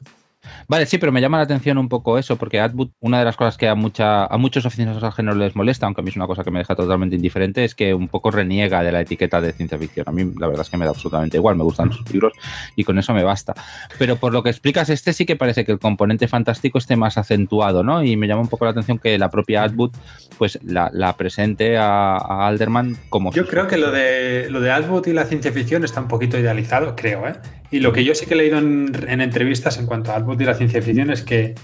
Vale, 0.68 0.86
sí, 0.86 0.98
pero 0.98 1.12
me 1.12 1.22
llama 1.22 1.38
la 1.38 1.44
atención 1.44 1.77
un 1.77 1.89
poco 1.89 2.18
eso, 2.18 2.36
porque 2.38 2.60
Atwood, 2.60 2.89
una 3.00 3.20
de 3.20 3.25
las 3.25 3.36
cosas 3.36 3.58
que 3.58 3.68
a, 3.68 3.75
mucha, 3.75 4.25
a 4.25 4.38
muchos 4.38 4.65
aficionados 4.65 5.03
al 5.03 5.12
género 5.12 5.36
les 5.36 5.56
molesta, 5.56 5.86
aunque 5.86 6.01
a 6.01 6.03
mí 6.03 6.10
es 6.10 6.15
una 6.15 6.27
cosa 6.27 6.44
que 6.44 6.51
me 6.51 6.60
deja 6.60 6.75
totalmente 6.75 7.15
indiferente, 7.15 7.63
es 7.63 7.75
que 7.75 7.94
un 7.94 8.08
poco 8.08 8.32
reniega 8.32 8.84
de 8.84 8.91
la 8.91 9.01
etiqueta 9.01 9.41
de 9.41 9.53
ciencia 9.53 9.77
ficción. 9.77 10.08
A 10.08 10.12
mí 10.12 10.32
la 10.39 10.48
verdad 10.48 10.62
es 10.62 10.70
que 10.70 10.77
me 10.77 10.86
da 10.86 10.91
absolutamente 10.91 11.38
igual, 11.38 11.56
me 11.56 11.63
gustan 11.63 11.91
sus 11.91 12.10
libros 12.12 12.34
y 12.75 12.84
con 12.84 12.98
eso 13.00 13.13
me 13.13 13.24
basta. 13.24 13.53
Pero 13.98 14.18
por 14.18 14.34
lo 14.34 14.44
que 14.44 14.50
explicas, 14.50 14.89
este 14.89 15.13
sí 15.13 15.25
que 15.25 15.36
parece 15.36 15.65
que 15.65 15.72
el 15.72 15.79
componente 15.79 16.27
fantástico 16.27 16.77
esté 16.77 16.96
más 16.96 17.18
acentuado, 17.18 17.84
¿no? 17.84 18.03
Y 18.03 18.18
me 18.18 18.27
llama 18.27 18.41
un 18.41 18.48
poco 18.48 18.65
la 18.65 18.72
atención 18.72 19.00
que 19.00 19.18
la 19.18 19.29
propia 19.29 19.63
Atwood 19.63 19.91
pues 20.39 20.58
la, 20.63 21.15
presente 21.17 21.77
a, 21.77 22.48
Alderman 22.48 22.96
como... 23.10 23.34
Yo 23.34 23.46
creo 23.46 23.67
que 23.67 23.77
lo 23.77 23.91
de, 23.91 24.48
lo 24.50 24.62
de 24.62 24.72
Atwood 24.72 25.05
y 25.08 25.13
la 25.13 25.25
ciencia 25.25 25.51
ficción 25.51 25.84
está 25.84 26.00
un 26.00 26.08
poquito 26.08 26.39
idealizado, 26.39 26.96
creo, 26.96 27.27
¿eh? 27.27 27.34
Y 27.69 27.81
lo 27.81 27.91
que 27.91 28.05
yo 28.05 28.15
sí 28.15 28.25
que 28.25 28.36
he 28.36 28.38
leído 28.38 28.58
en, 28.58 29.22
entrevistas 29.22 29.77
en 29.77 29.86
cuanto 29.86 30.12
a 30.12 30.15
Atwood 30.15 30.39
y 30.39 30.46
la 30.46 30.55
ciencia 30.55 30.81
ficción 30.81 31.12
es 31.12 31.24
que 31.24 31.55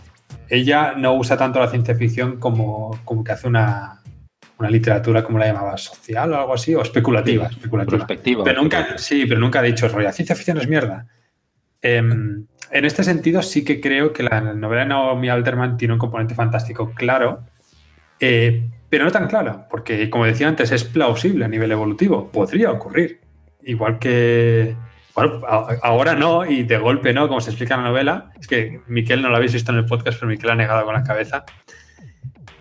ella 0.50 0.94
no 0.96 1.15
usa 1.15 1.38
tanto 1.38 1.60
la 1.60 1.70
ciencia 1.70 1.96
ficción 1.96 2.38
como, 2.38 3.00
como 3.05 3.24
que 3.24 3.32
hace 3.32 3.48
una, 3.48 4.01
literatura, 4.60 5.24
como 5.24 5.39
la 5.39 5.48
llamaba, 5.48 5.77
social 5.77 6.34
o 6.34 6.38
algo 6.38 6.53
así, 6.53 6.75
o 6.75 6.82
especulativa. 6.82 7.48
especulativa. 7.48 8.44
Pero 8.44 8.62
nunca, 8.62 8.98
sí, 8.98 9.25
pero 9.25 9.39
nunca 9.39 9.60
ha 9.60 9.63
dicho, 9.63 9.88
la 9.88 10.12
ciencia 10.12 10.36
ficción 10.36 10.58
es 10.58 10.67
mierda. 10.67 11.08
Em, 11.82 12.46
en 12.72 12.86
este 12.86 13.05
sentido, 13.05 13.41
sí 13.41 13.63
que 13.63 13.79
creo 13.79 14.12
que 14.12 14.24
la 14.24 14.41
novela 14.41 14.82
de 14.82 14.89
Naomi 14.89 15.29
Alterman 15.29 15.77
tiene 15.77 15.94
un 15.94 16.00
componente 16.00 16.36
fantástico 16.36 16.91
claro, 16.94 17.46
eh, 18.19 18.69
pero 18.89 19.05
no 19.05 19.12
tan 19.12 19.27
claro, 19.27 19.65
porque 19.69 20.10
como 20.10 20.25
decía 20.25 20.48
antes, 20.48 20.72
es 20.72 20.84
plausible 20.84 21.45
a 21.45 21.48
nivel 21.48 21.72
evolutivo, 21.72 22.31
podría 22.31 22.72
ocurrir. 22.72 23.19
Igual 23.63 23.98
que 24.00 24.75
bueno, 25.15 25.41
ahora 25.81 26.13
no, 26.13 26.45
y 26.45 26.63
de 26.63 26.77
golpe 26.77 27.13
no, 27.13 27.29
como 27.29 27.39
se 27.39 27.50
explica 27.50 27.75
en 27.75 27.84
la 27.84 27.89
novela. 27.89 28.31
Es 28.39 28.48
que 28.48 28.81
Miquel 28.88 29.22
no 29.22 29.29
lo 29.29 29.38
habéis 29.38 29.53
visto 29.53 29.72
en 29.72 29.77
el 29.77 29.86
podcast, 29.86 30.19
pero 30.19 30.29
Miquel 30.29 30.50
ha 30.50 30.55
negado 30.55 30.84
con 30.84 30.93
la 30.93 31.03
cabeza. 31.03 31.45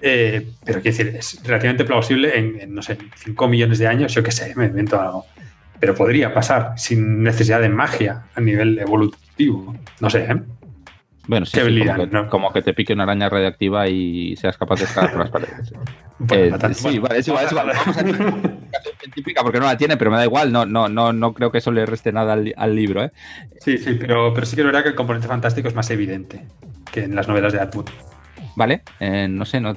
Eh, 0.00 0.52
pero 0.64 0.80
quiero 0.80 0.96
decir, 0.96 1.16
es 1.16 1.42
relativamente 1.42 1.84
plausible 1.84 2.38
en, 2.38 2.72
no 2.72 2.80
sé, 2.80 2.96
5 3.16 3.48
millones 3.48 3.78
de 3.80 3.88
años, 3.88 4.14
yo 4.14 4.22
qué 4.22 4.30
sé, 4.30 4.54
me 4.54 4.66
invento 4.66 5.00
algo. 5.00 5.26
Pero 5.80 5.96
podría 5.96 6.32
pasar 6.32 6.74
sin 6.76 7.24
necesidad 7.24 7.60
de 7.60 7.70
magia 7.70 8.26
a 8.36 8.40
nivel 8.40 8.78
evolutivo. 8.78 9.76
No 10.00 10.08
sé, 10.08 10.24
¿eh? 10.30 10.36
Bueno, 11.26 11.46
sí, 11.46 11.58
como, 12.28 12.52
que, 12.52 12.62
te 12.62 12.74
pique 12.74 12.92
una 12.92 13.04
araña 13.04 13.28
radiactiva 13.28 13.88
y 13.88 14.36
seas 14.36 14.58
capaz 14.58 14.80
de 14.80 14.84
escalar 14.84 15.10
por 15.10 15.20
las 15.20 15.30
paredes. 15.30 15.72
Eh, 16.30 16.52
sí, 16.74 17.00
vale, 17.00 17.18
es 17.18 17.26
igual, 17.26 17.44
es 17.44 17.50
igual. 17.50 17.72
Vamos 17.74 17.96
a 17.98 18.02
científica 19.00 19.42
porque 19.42 19.58
no 19.58 19.66
la 19.66 19.76
tiene, 19.76 19.96
pero 19.96 20.12
me 20.12 20.16
da 20.16 20.24
igual, 20.24 20.52
no, 20.52 20.64
no, 20.64 20.88
no, 20.88 21.12
no 21.12 21.34
creo 21.34 21.50
que 21.50 21.58
eso 21.58 21.72
le 21.72 21.84
reste 21.86 22.12
nada 22.12 22.34
al, 22.34 22.76
libro. 22.76 23.02
¿eh? 23.02 23.10
Sí, 23.58 23.78
sí, 23.78 23.94
pero, 23.94 24.32
pero 24.32 24.46
sí 24.46 24.54
que 24.54 24.62
es 24.62 24.66
verdad 24.66 24.84
que 24.84 24.90
el 24.90 24.94
componente 24.94 25.26
fantástico 25.26 25.66
es 25.66 25.74
más 25.74 25.90
evidente 25.90 26.44
que 26.92 27.02
en 27.02 27.16
las 27.16 27.26
novelas 27.26 27.52
de 27.52 27.60
Atwood. 27.60 27.90
Vale, 28.56 28.82
eh, 29.00 29.26
no 29.28 29.44
sé, 29.44 29.60
no, 29.60 29.74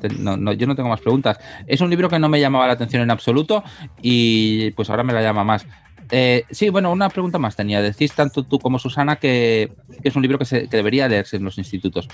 yo 0.54 0.68
no 0.68 0.75
tengo 0.75 0.89
más 0.89 1.01
preguntas. 1.01 1.39
Es 1.66 1.82
un 1.82 1.89
libro 1.89 2.08
que 2.08 2.20
no 2.20 2.30
me 2.30 2.39
llamaba 2.39 2.68
la 2.68 2.74
atención 2.74 3.01
en 3.01 3.10
absoluto 3.10 3.63
y 4.01 4.72
pues 4.72 4.89
ahora 4.89 5.04
me 5.04 5.13
la 5.13 5.22
llama 5.22 5.44
más. 5.44 5.66
Eh, 6.12 6.46
sí, 6.52 6.70
bueno, 6.70 6.92
una 6.92 7.10
pregunta 7.10 7.38
más 7.38 7.56
tenía. 7.56 7.82
Decís 7.82 8.14
tanto 8.14 8.44
tú 8.44 8.60
como 8.60 8.80
Susana 8.80 9.18
que, 9.18 9.72
es 10.04 10.16
un 10.16 10.22
libro 10.22 10.38
que, 10.38 10.46
se, 10.46 10.68
debería 10.68 11.08
leerse 11.08 11.38
en 11.38 11.44
los 11.44 11.58
institutos, 11.58 12.08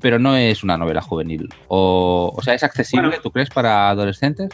pero 0.00 0.18
no 0.18 0.36
es 0.36 0.62
una 0.62 0.76
novela 0.76 1.00
juvenil. 1.00 1.48
O, 1.68 2.32
o 2.36 2.42
sea, 2.42 2.54
¿es 2.54 2.62
accesible, 2.62 3.18
tú 3.22 3.30
crees, 3.30 3.50
para 3.50 3.90
adolescentes? 3.90 4.50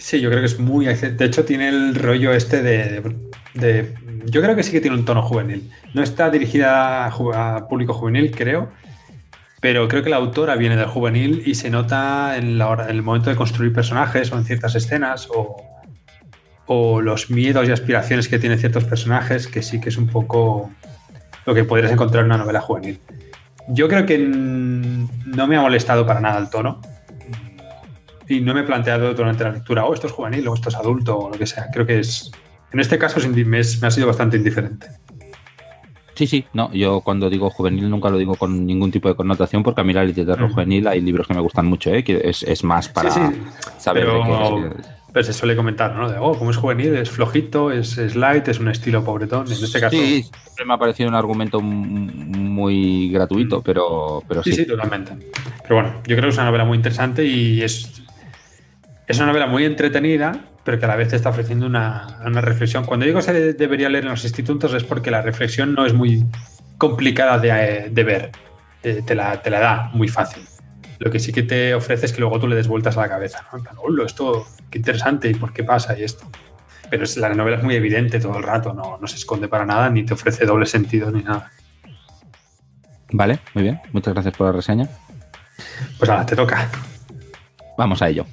Sí, 0.00 0.18
yo 0.20 0.30
creo 0.30 0.40
que 0.40 0.46
es 0.46 0.58
muy... 0.58 0.86
De 0.86 1.24
hecho, 1.26 1.44
tiene 1.44 1.68
el 1.68 1.94
rollo 1.94 2.32
este 2.32 2.62
de, 2.62 3.94
Yo 4.24 4.40
creo 4.40 4.56
que 4.56 4.62
sí 4.62 4.72
que 4.72 4.80
tiene 4.80 4.96
un 4.96 5.04
tono 5.04 5.22
juvenil. 5.22 5.70
No 5.92 6.02
está 6.02 6.30
dirigida 6.30 7.06
a, 7.06 7.68
público 7.68 7.92
juvenil, 7.92 8.30
creo, 8.34 8.70
pero 9.60 9.88
creo 9.88 10.02
que 10.02 10.08
la 10.08 10.16
autora 10.16 10.56
viene 10.56 10.76
del 10.76 10.86
juvenil 10.86 11.42
y 11.44 11.54
se 11.54 11.68
nota 11.68 12.38
en, 12.38 12.56
la 12.56 12.68
hora, 12.68 12.84
en 12.84 12.96
el 12.96 13.02
momento 13.02 13.28
de 13.28 13.36
construir 13.36 13.74
personajes 13.74 14.32
o 14.32 14.38
en 14.38 14.44
ciertas 14.46 14.74
escenas 14.74 15.28
o 15.34 15.69
o 16.72 17.00
los 17.00 17.30
miedos 17.30 17.68
y 17.68 17.72
aspiraciones 17.72 18.28
que 18.28 18.38
tienen 18.38 18.56
ciertos 18.56 18.84
personajes, 18.84 19.48
que 19.48 19.60
sí 19.60 19.80
que 19.80 19.88
es 19.88 19.96
un 19.96 20.06
poco 20.06 20.70
lo 21.44 21.52
que 21.52 21.64
podrías 21.64 21.90
encontrar 21.90 22.20
en 22.20 22.26
una 22.26 22.38
novela 22.38 22.60
juvenil. 22.60 23.00
Yo 23.66 23.88
creo 23.88 24.06
que 24.06 24.18
no 24.18 25.46
me 25.48 25.56
ha 25.56 25.60
molestado 25.62 26.06
para 26.06 26.20
nada 26.20 26.38
el 26.38 26.48
tono. 26.48 26.80
Y 28.28 28.38
no 28.40 28.54
me 28.54 28.60
he 28.60 28.62
planteado 28.62 29.12
durante 29.14 29.42
la 29.42 29.50
lectura, 29.50 29.84
oh, 29.84 29.92
esto 29.92 30.06
es 30.06 30.12
juvenil 30.12 30.46
o 30.46 30.54
esto 30.54 30.68
es 30.68 30.76
adulto 30.76 31.18
o 31.18 31.30
lo 31.30 31.36
que 31.36 31.44
sea. 31.44 31.66
Creo 31.72 31.84
que 31.84 31.98
es. 31.98 32.30
En 32.72 32.78
este 32.78 32.98
caso 32.98 33.18
me, 33.28 33.44
me 33.44 33.58
ha 33.58 33.90
sido 33.90 34.06
bastante 34.06 34.36
indiferente. 34.36 34.86
Sí, 36.14 36.28
sí, 36.28 36.44
no, 36.52 36.72
yo 36.72 37.00
cuando 37.00 37.28
digo 37.28 37.50
juvenil 37.50 37.90
nunca 37.90 38.10
lo 38.10 38.18
digo 38.18 38.36
con 38.36 38.64
ningún 38.64 38.92
tipo 38.92 39.08
de 39.08 39.16
connotación 39.16 39.64
porque 39.64 39.80
a 39.80 39.84
mí 39.84 39.92
la 39.92 40.04
literatura 40.04 40.46
mm. 40.46 40.52
juvenil 40.52 40.86
hay 40.86 41.00
libros 41.00 41.26
que 41.26 41.34
me 41.34 41.40
gustan 41.40 41.66
mucho, 41.66 41.90
¿eh? 41.90 42.04
que 42.04 42.20
es, 42.22 42.62
más 42.62 42.88
para 42.88 43.10
saber 43.78 44.06
de 44.06 44.22
qué 44.22 44.76
es. 44.78 44.99
Pero 45.12 45.24
se 45.24 45.32
suele 45.32 45.56
comentar, 45.56 45.94
¿no? 45.94 46.08
De, 46.10 46.18
oh, 46.18 46.38
como 46.38 46.50
es 46.50 46.56
juvenil, 46.56 46.94
es 46.96 47.10
flojito, 47.10 47.72
es, 47.72 48.14
light, 48.14 48.46
es 48.48 48.60
un 48.60 48.68
estilo 48.68 49.04
pobretón. 49.04 49.46
En 49.46 49.52
este 49.52 49.80
caso. 49.80 49.96
Sí, 49.96 50.22
siempre 50.22 50.64
me 50.64 50.74
ha 50.74 50.78
parecido 50.78 51.08
un 51.08 51.14
argumento 51.14 51.60
muy 51.60 53.10
gratuito, 53.10 53.62
pero, 53.62 54.22
pero 54.28 54.42
sí. 54.42 54.52
Sí, 54.52 54.56
sí, 54.58 54.66
totalmente. 54.66 55.12
Pero 55.62 55.74
bueno, 55.74 55.94
yo 56.06 56.16
creo 56.16 56.22
que 56.22 56.28
es 56.28 56.36
una 56.36 56.46
novela 56.46 56.64
muy 56.64 56.76
interesante 56.76 57.24
y 57.24 57.62
es, 57.62 58.02
es 59.06 59.16
una 59.18 59.26
novela 59.26 59.46
muy 59.46 59.64
entretenida, 59.64 60.44
pero 60.64 60.78
que 60.78 60.84
a 60.84 60.88
la 60.88 60.96
vez 60.96 61.08
te 61.08 61.16
está 61.16 61.30
ofreciendo 61.30 61.66
una, 61.66 62.18
reflexión. 62.40 62.84
Cuando 62.84 63.06
digo 63.06 63.18
que 63.18 63.24
se 63.24 63.52
debería 63.54 63.88
leer 63.88 64.04
en 64.04 64.10
los 64.10 64.24
institutos 64.24 64.72
es 64.74 64.84
porque 64.84 65.10
la 65.10 65.22
reflexión 65.22 65.74
no 65.74 65.86
es 65.86 65.94
muy 65.94 66.24
complicada 66.78 67.38
de, 67.38 68.04
ver. 68.04 68.30
Eh, 68.82 69.02
te, 69.04 69.14
la, 69.14 69.42
te 69.42 69.50
la 69.50 69.60
da 69.60 69.90
muy 69.92 70.08
fácil. 70.08 70.42
Lo 71.00 71.10
que 71.10 71.18
sí 71.18 71.32
que 71.32 71.42
te 71.42 71.74
ofrece 71.74 72.06
es 72.06 72.12
que 72.12 72.20
luego 72.20 72.38
tú 72.38 72.46
le 72.46 72.54
des 72.54 72.68
vueltas 72.68 72.96
a 72.98 73.00
la 73.00 73.08
cabeza, 73.08 73.44
¿no? 73.50 73.58
En 73.58 73.64
plan, 73.64 73.76
esto, 74.04 74.46
qué 74.70 74.78
interesante, 74.78 75.30
¿y 75.30 75.34
por 75.34 75.52
qué 75.52 75.64
pasa? 75.64 75.98
Y 75.98 76.04
esto. 76.04 76.30
Pero 76.90 77.04
es, 77.04 77.16
la 77.16 77.30
novela 77.30 77.56
es 77.56 77.62
muy 77.62 77.74
evidente 77.74 78.20
todo 78.20 78.36
el 78.36 78.42
rato, 78.42 78.74
no, 78.74 78.98
no 79.00 79.06
se 79.06 79.16
esconde 79.16 79.48
para 79.48 79.64
nada, 79.64 79.88
ni 79.88 80.04
te 80.04 80.12
ofrece 80.12 80.44
doble 80.44 80.66
sentido 80.66 81.10
ni 81.10 81.22
nada. 81.22 81.50
Vale, 83.12 83.40
muy 83.54 83.64
bien. 83.64 83.80
Muchas 83.92 84.12
gracias 84.12 84.36
por 84.36 84.48
la 84.48 84.52
reseña. 84.52 84.88
Pues 85.98 86.10
ahora 86.10 86.26
te 86.26 86.36
toca. 86.36 86.68
Vamos 87.78 88.02
a 88.02 88.08
ello. 88.10 88.26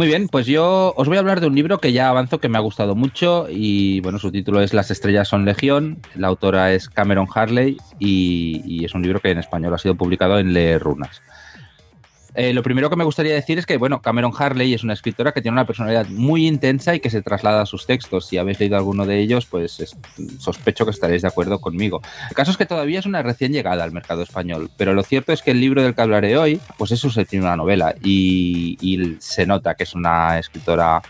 Muy 0.00 0.06
bien, 0.06 0.28
pues 0.28 0.46
yo 0.46 0.94
os 0.96 1.08
voy 1.08 1.18
a 1.18 1.20
hablar 1.20 1.42
de 1.42 1.46
un 1.46 1.54
libro 1.54 1.76
que 1.76 1.92
ya 1.92 2.08
avanzo 2.08 2.40
que 2.40 2.48
me 2.48 2.56
ha 2.56 2.62
gustado 2.62 2.94
mucho 2.94 3.48
y 3.50 4.00
bueno, 4.00 4.18
su 4.18 4.32
título 4.32 4.62
es 4.62 4.72
Las 4.72 4.90
estrellas 4.90 5.28
son 5.28 5.44
legión, 5.44 6.00
la 6.14 6.28
autora 6.28 6.72
es 6.72 6.88
Cameron 6.88 7.26
Harley 7.34 7.76
y, 7.98 8.82
es 8.82 8.94
un 8.94 9.02
libro 9.02 9.20
que 9.20 9.30
en 9.30 9.36
español 9.36 9.74
ha 9.74 9.76
sido 9.76 9.96
publicado 9.96 10.38
en 10.38 10.54
Leer 10.54 10.80
Runas. 10.80 11.20
Eh, 12.34 12.52
lo 12.52 12.62
primero 12.62 12.90
que 12.90 12.96
me 12.96 13.04
gustaría 13.04 13.34
decir 13.34 13.58
es 13.58 13.66
que, 13.66 13.76
bueno, 13.76 14.02
Cameron 14.02 14.32
Harley 14.36 14.74
es 14.74 14.84
una 14.84 14.92
escritora 14.92 15.32
que 15.32 15.42
tiene 15.42 15.54
una 15.54 15.66
personalidad 15.66 16.06
muy 16.08 16.46
intensa 16.46 16.94
y 16.94 17.00
que 17.00 17.10
se 17.10 17.22
traslada 17.22 17.62
a 17.62 17.66
sus 17.66 17.86
textos. 17.86 18.26
Si 18.26 18.38
habéis 18.38 18.60
leído 18.60 18.76
alguno 18.76 19.06
de 19.06 19.18
ellos, 19.18 19.46
pues 19.46 19.96
sospecho 20.38 20.84
que 20.84 20.90
estaréis 20.90 21.22
de 21.22 21.28
acuerdo 21.28 21.60
conmigo. 21.60 22.02
El 22.28 22.36
caso 22.36 22.50
es 22.50 22.56
que 22.56 22.66
todavía 22.66 22.98
es 22.98 23.06
una 23.06 23.22
recién 23.22 23.52
llegada 23.52 23.82
al 23.84 23.92
mercado 23.92 24.22
español, 24.22 24.70
pero 24.76 24.94
lo 24.94 25.02
cierto 25.02 25.32
es 25.32 25.42
que 25.42 25.50
el 25.50 25.60
libro 25.60 25.82
del 25.82 25.94
que 25.94 26.02
hablaré 26.02 26.36
hoy, 26.36 26.60
pues 26.78 26.92
eso 26.92 27.10
se 27.10 27.26
una 27.38 27.56
novela 27.56 27.94
y, 28.02 28.76
se 29.20 29.46
nota 29.46 29.74
que 29.74 29.84
es 29.84 29.94
una 29.94 30.38
escritora 30.38 31.02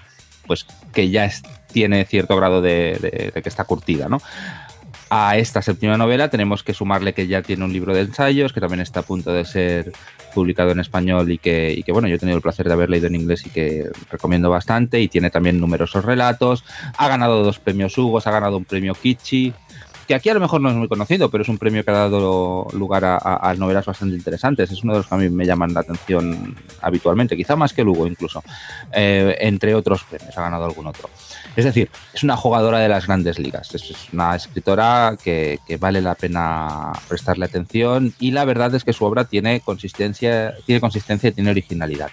pues 0.47 0.67
que 0.93 1.11
ya 1.11 1.31
tiene 1.73 2.05
cierto 2.05 2.37
grado 2.37 2.61
de, 2.61 3.31
de 3.35 3.43
que 3.43 3.49
está 3.49 3.65
curtida, 3.65 4.09
¿no? 4.09 4.21
A 5.13 5.37
esta 5.37 5.61
séptima 5.61 5.97
novela 5.97 6.31
tenemos 6.31 6.63
que 6.63 6.73
sumarle 6.73 7.15
que 7.15 7.27
ya 7.27 7.43
tiene 7.43 7.65
un 7.65 7.73
libro 7.73 7.93
de 7.93 8.03
ensayos, 8.03 8.53
que 8.53 8.61
también 8.61 8.81
está 8.81 9.01
a 9.01 9.03
punto 9.03 9.33
de 9.33 9.45
ser 9.45 9.93
publicado 10.33 10.71
en 10.71 10.79
español 10.79 11.33
y 11.33 11.39
que, 11.39 11.85
bueno, 11.89 12.07
yo 12.07 12.15
he 12.15 12.19
tenido 12.19 12.37
el 12.37 12.43
placer 12.43 12.69
de 12.69 12.75
haber 12.75 12.91
leído 12.91 13.09
en 13.09 13.17
inglés 13.17 13.45
y 13.45 13.51
que 13.51 13.91
recomiendo 14.09 14.49
bastante 14.51 15.01
y 15.01 15.09
tiene 15.09 15.31
también 15.31 15.59
numerosos 15.59 16.05
relatos. 16.05 16.63
Ha 16.97 17.09
ganado 17.09 17.43
dos 17.43 17.59
premios 17.59 17.99
Hugo, 17.99 18.21
ha 18.25 18.31
ganado 18.31 18.57
un 18.57 18.65
premio 18.65 18.95
Kichi, 18.95 19.53
que 20.07 20.15
aquí 20.15 20.29
a 20.29 20.35
lo 20.35 20.41
mejor 20.41 20.61
no 20.61 20.71
es 20.71 20.77
muy 20.77 20.87
conocido, 20.87 21.29
pero 21.29 21.43
es 21.43 21.49
un 21.49 21.59
premio 21.59 21.85
que 21.85 21.91
ha 21.91 21.95
dado 21.95 22.69
lugar 22.73 23.05
a, 23.05 23.55
novelas 23.59 23.87
bastante 23.87 24.15
interesantes. 24.15 24.71
Es 24.71 24.85
uno 24.85 24.93
de 24.93 24.99
los 25.01 25.09
que 25.09 25.15
a 25.17 25.19
mí 25.19 25.29
me 25.29 25.45
llaman 25.45 25.75
la 25.75 25.81
atención 25.81 26.57
habitualmente, 26.83 27.37
quizá 27.37 27.57
más 27.57 27.73
que 27.73 27.83
Lugo 27.83 28.07
incluso, 28.07 28.43
eh, 28.93 29.37
entre 29.41 29.75
otros 29.75 30.05
premios, 30.05 30.39
ha 30.39 30.43
ganado 30.43 30.65
algún 30.65 30.87
otro. 30.87 31.11
Es 31.57 31.65
decir, 31.65 31.91
es 32.15 32.23
una 32.23 32.37
jugadora 32.37 32.79
de 32.79 32.89
las 32.89 33.07
grandes 33.07 33.39
ligas, 33.39 33.75
es 33.75 34.09
una 34.13 34.37
escritora 34.37 35.17
que, 35.23 35.59
vale 35.79 36.01
la 36.01 36.15
pena 36.15 36.93
prestarle 37.09 37.45
atención 37.45 38.15
y 38.21 38.31
la 38.31 38.45
verdad 38.45 38.75
es 38.75 38.85
que 38.85 38.93
su 38.93 39.05
obra 39.05 39.25
tiene 39.25 39.61
consistencia, 39.61 40.55
tiene 40.67 40.81
consistencia 40.81 41.31
y 41.31 41.33
tiene 41.33 41.51
originalidad. 41.51 42.11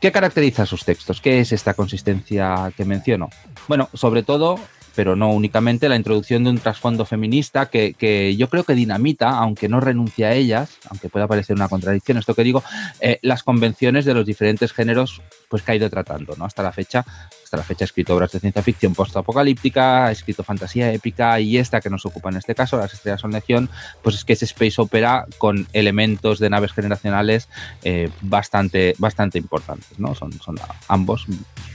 ¿Qué 0.00 0.12
caracteriza 0.12 0.66
sus 0.66 0.84
textos? 0.84 1.20
¿Qué 1.20 1.40
es 1.40 1.52
esta 1.52 1.74
consistencia 1.74 2.72
que 2.76 2.84
menciono? 2.84 3.30
Bueno, 3.68 3.88
sobre 3.94 4.22
todo 4.22 4.58
pero 4.94 5.16
no 5.16 5.30
únicamente, 5.32 5.88
la 5.88 5.96
introducción 5.96 6.44
de 6.44 6.50
un 6.50 6.58
trasfondo 6.58 7.04
feminista 7.04 7.66
que, 7.66 8.36
yo 8.36 8.48
creo 8.48 8.64
que 8.64 8.74
dinamita, 8.74 9.30
aunque 9.30 9.68
no 9.68 9.80
renuncia 9.80 10.28
a 10.28 10.34
ellas, 10.34 10.78
aunque 10.88 11.08
pueda 11.08 11.26
parecer 11.26 11.56
una 11.56 11.68
contradicción 11.68 12.18
esto 12.18 12.34
que 12.34 12.44
digo, 12.44 12.62
eh, 13.00 13.18
las 13.22 13.42
convenciones 13.42 14.04
de 14.04 14.14
los 14.14 14.26
diferentes 14.26 14.72
géneros 14.72 15.22
pues 15.48 15.62
que 15.62 15.72
ha 15.72 15.74
ido 15.76 15.90
tratando, 15.90 16.34
¿no? 16.36 16.46
Hasta 16.46 16.62
la 16.62 16.72
fecha 16.72 17.04
hasta 17.52 17.60
la 17.60 17.64
fecha 17.64 17.84
ha 17.84 17.86
escrito 17.86 18.16
obras 18.16 18.32
de 18.32 18.40
ciencia 18.40 18.62
ficción 18.62 18.94
post-apocalíptica, 18.94 20.06
ha 20.06 20.10
escrito 20.10 20.42
fantasía 20.42 20.90
épica 20.90 21.38
y 21.38 21.58
esta 21.58 21.82
que 21.82 21.90
nos 21.90 22.06
ocupa 22.06 22.30
en 22.30 22.38
este 22.38 22.54
caso, 22.54 22.78
Las 22.78 22.94
Estrellas 22.94 23.20
son 23.20 23.32
Legión, 23.32 23.68
pues 24.02 24.14
es 24.14 24.24
que 24.24 24.32
es 24.32 24.42
space 24.42 24.80
opera 24.80 25.26
con 25.36 25.66
elementos 25.74 26.38
de 26.38 26.48
naves 26.48 26.72
generacionales 26.72 27.50
eh, 27.84 28.08
bastante, 28.22 28.94
bastante 28.96 29.36
importantes, 29.36 29.98
¿no? 29.98 30.14
Son, 30.14 30.32
son 30.40 30.58
ambos, 30.88 31.26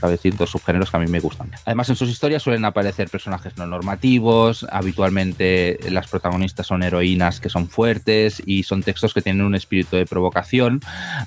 cabe 0.01 0.13
decir, 0.13 0.35
dos 0.35 0.49
subgéneros 0.49 0.89
que 0.89 0.97
a 0.97 0.99
mí 0.99 1.05
me 1.05 1.19
gustan. 1.19 1.51
Además, 1.63 1.87
en 1.89 1.95
sus 1.95 2.09
historias 2.09 2.41
suelen 2.41 2.65
aparecer 2.65 3.06
personajes 3.07 3.57
no 3.57 3.65
normativos, 3.65 4.65
habitualmente 4.69 5.79
las 5.89 6.07
protagonistas 6.07 6.67
son 6.67 6.83
heroínas 6.83 7.39
que 7.39 7.49
son 7.49 7.67
fuertes 7.67 8.41
y 8.45 8.63
son 8.63 8.83
textos 8.83 9.13
que 9.13 9.21
tienen 9.21 9.45
un 9.45 9.55
espíritu 9.55 9.95
de 9.95 10.05
provocación, 10.05 10.81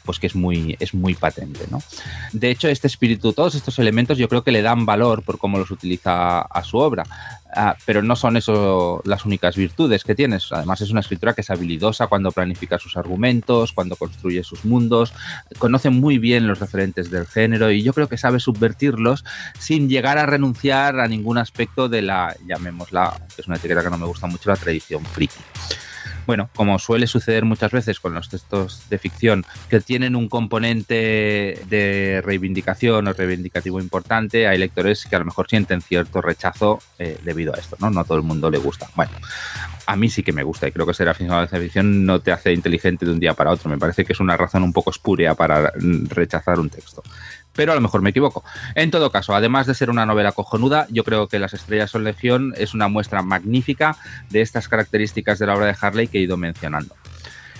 pues 0.05 0.19
que 0.19 0.27
es 0.27 0.35
muy, 0.35 0.77
es 0.81 0.95
muy 0.95 1.15
patente, 1.15 1.61
¿no? 1.71 1.83
De 2.33 2.51
hecho, 2.51 2.69
este 2.69 2.87
espíritu, 2.87 3.33
todos 3.33 3.55
estos 3.55 3.79
elementos 3.79 4.19
yo 4.19 4.29
creo 4.29 4.43
que 4.43 4.53
le 4.53 4.63
dan 4.63 4.87
valor 4.87 5.23
por 5.23 5.39
cómo 5.39 5.59
los 5.59 5.71
utiliza 5.71 6.41
a 6.41 6.63
su 6.65 6.79
obra. 6.79 7.05
Ah, 7.53 7.77
pero 7.85 8.03
no 8.03 8.15
son 8.15 8.37
eso 8.37 9.03
las 9.05 9.25
únicas 9.25 9.57
virtudes 9.57 10.05
que 10.05 10.15
tienes. 10.15 10.53
Además, 10.53 10.81
es 10.81 10.91
una 10.91 11.01
escritura 11.01 11.35
que 11.35 11.41
es 11.41 11.51
habilidosa 11.51 12.07
cuando 12.07 12.31
planifica 12.31 12.79
sus 12.79 12.97
argumentos, 12.97 13.73
cuando 13.73 13.97
construye 13.97 14.45
sus 14.45 14.65
mundos, 14.65 15.13
conoce 15.59 15.91
muy 15.91 16.19
bien 16.19 16.47
los 16.47 16.61
referentes 16.61 17.11
del 17.11 17.27
género 17.27 17.71
y 17.71 17.83
yo 17.83 17.93
creo 17.93 18.09
que 18.09 18.19
sabe 18.19 18.39
subvertirlos 18.39 19.25
sin 19.59 19.89
llegar 19.89 20.19
a 20.19 20.27
renunciar 20.27 21.01
a 21.01 21.09
ningún 21.09 21.39
aspecto 21.39 21.89
de 21.89 22.03
la, 22.03 22.37
llamémosla, 22.47 23.21
que 23.35 23.43
es 23.43 23.49
una 23.49 23.57
etiqueta 23.57 23.83
que 23.83 23.91
no 23.91 23.99
me 23.99 24.07
gusta 24.07 24.27
mucho, 24.27 24.51
la 24.51 24.57
tradición 24.57 25.05
friki 25.05 25.41
bueno, 26.27 26.51
como 26.55 26.79
suele 26.79 27.07
suceder 27.07 27.45
muchas 27.45 27.73
veces 27.73 28.01
con 28.01 28.15
los 28.15 28.29
textos 28.29 28.89
de 28.89 28.99
ficción 28.99 29.45
que 29.69 29.81
tienen 29.81 30.17
un 30.17 30.29
componente 30.29 31.63
de 31.69 32.23
reivindicación 32.25 33.09
o 33.09 33.13
reivindicativo 33.13 33.81
importante, 33.81 34.47
hay 34.47 34.59
lectores 34.59 35.07
que 35.07 35.17
a 35.17 35.19
lo 35.19 35.25
mejor 35.25 35.49
sienten 35.49 35.81
cierto 35.81 36.21
rechazo 36.21 36.81
eh, 36.99 37.19
debido 37.25 37.55
a 37.55 37.59
esto, 37.59 37.77
¿no? 37.81 37.91
No 37.91 38.01
a 38.01 38.05
todo 38.05 38.19
el 38.19 38.25
mundo 38.25 38.51
le 38.51 38.59
gusta. 38.59 38.89
Bueno, 38.95 39.13
a 39.87 39.97
mí 39.97 40.09
sí 40.09 40.23
que 40.23 40.33
me 40.33 40.43
gusta 40.43 40.69
y 40.69 40.73
creo 40.73 40.87
que 40.87 40.95
ser 40.95 41.09
aficionado 41.09 41.43
a 41.43 41.49
la 41.51 41.61
ficción 41.61 42.05
no 42.05 42.21
te 42.21 42.33
hace 42.33 42.53
inteligente 42.53 43.05
de 43.05 43.13
un 43.13 43.21
día 43.21 43.35
para 43.35 43.51
otro. 43.51 43.69
Me 43.69 43.79
parece 43.79 44.05
que 44.05 44.13
es 44.13 44.21
una 44.21 44.37
razón 44.37 44.63
un 44.63 44.73
poco 44.73 44.91
espúrea 44.91 45.35
para 45.35 45.73
rechazar 46.09 46.61
un 46.61 46.71
texto 46.71 47.03
pero 47.61 47.73
a 47.73 47.75
lo 47.75 47.83
mejor 47.83 48.01
me 48.01 48.09
equivoco. 48.09 48.43
En 48.75 48.91
todo 48.91 49.13
caso, 49.13 49.35
además 49.35 49.67
de 49.67 49.75
ser 49.75 49.91
una 49.91 50.07
novela 50.07 50.33
cojonuda, 50.33 50.87
yo 50.89 51.05
creo 51.05 51.29
que 51.29 51.39
Las 51.39 51.53
Estrellas 51.53 51.91
son 51.91 52.05
Legión 52.05 52.55
es 52.57 52.73
una 52.73 52.89
muestra 52.89 53.21
magnífica 53.21 53.99
de 54.31 54.41
estas 54.41 54.67
características 54.67 55.39
de 55.39 55.45
la 55.45 55.55
obra 55.55 55.67
de 55.67 55.77
Harley 55.79 56.09
que 56.09 56.17
he 56.17 56.23
ido 56.23 56.39
mencionando. 56.39 56.95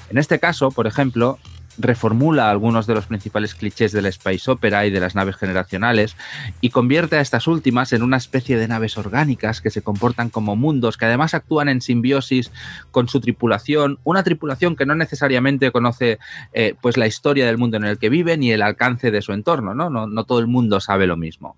En 0.09 0.17
este 0.17 0.39
caso, 0.39 0.71
por 0.71 0.87
ejemplo, 0.87 1.39
reformula 1.81 2.51
algunos 2.51 2.87
de 2.87 2.95
los 2.95 3.07
principales 3.07 3.55
clichés 3.55 3.93
del 3.93 4.07
space 4.07 4.51
opera 4.51 4.87
y 4.87 4.91
de 4.91 5.01
las 5.01 5.15
naves 5.15 5.37
generacionales 5.37 6.17
y 6.61 6.71
convierte 6.71 7.17
a 7.17 7.21
estas 7.21 7.47
últimas 7.47 7.93
en 7.93 8.03
una 8.03 8.17
especie 8.17 8.57
de 8.57 8.69
naves 8.69 8.99
orgánicas 8.99 9.61
que 9.61 9.71
se 9.71 9.83
comportan 9.83 10.31
como 10.31 10.57
mundos, 10.57 10.97
que 10.97 11.07
además 11.07 11.35
actúan 11.35 11.69
en 11.69 11.81
simbiosis 11.81 12.51
con 12.91 13.09
su 13.09 13.21
tripulación, 13.21 13.99
una 14.05 14.23
tripulación 14.23 14.77
que 14.77 14.87
no 14.87 14.95
necesariamente 14.95 15.71
conoce 15.73 16.19
eh, 16.53 16.75
pues 16.81 16.97
la 16.97 17.07
historia 17.07 17.47
del 17.47 17.59
mundo 17.59 17.77
en 17.77 17.85
el 17.85 17.99
que 17.99 18.09
vive 18.09 18.37
ni 18.37 18.53
el 18.53 18.63
alcance 18.63 19.11
de 19.11 19.23
su 19.23 19.33
entorno, 19.33 19.75
¿no? 19.75 19.91
No, 19.91 20.07
no 20.07 20.25
todo 20.25 20.39
el 20.39 20.47
mundo 20.47 20.81
sabe 20.81 21.07
lo 21.07 21.17
mismo. 21.17 21.57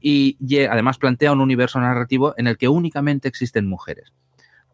Y 0.00 0.36
además 0.66 0.98
plantea 0.98 1.32
un 1.32 1.40
universo 1.40 1.80
narrativo 1.80 2.34
en 2.36 2.46
el 2.46 2.56
que 2.56 2.68
únicamente 2.68 3.28
existen 3.28 3.66
mujeres. 3.66 4.12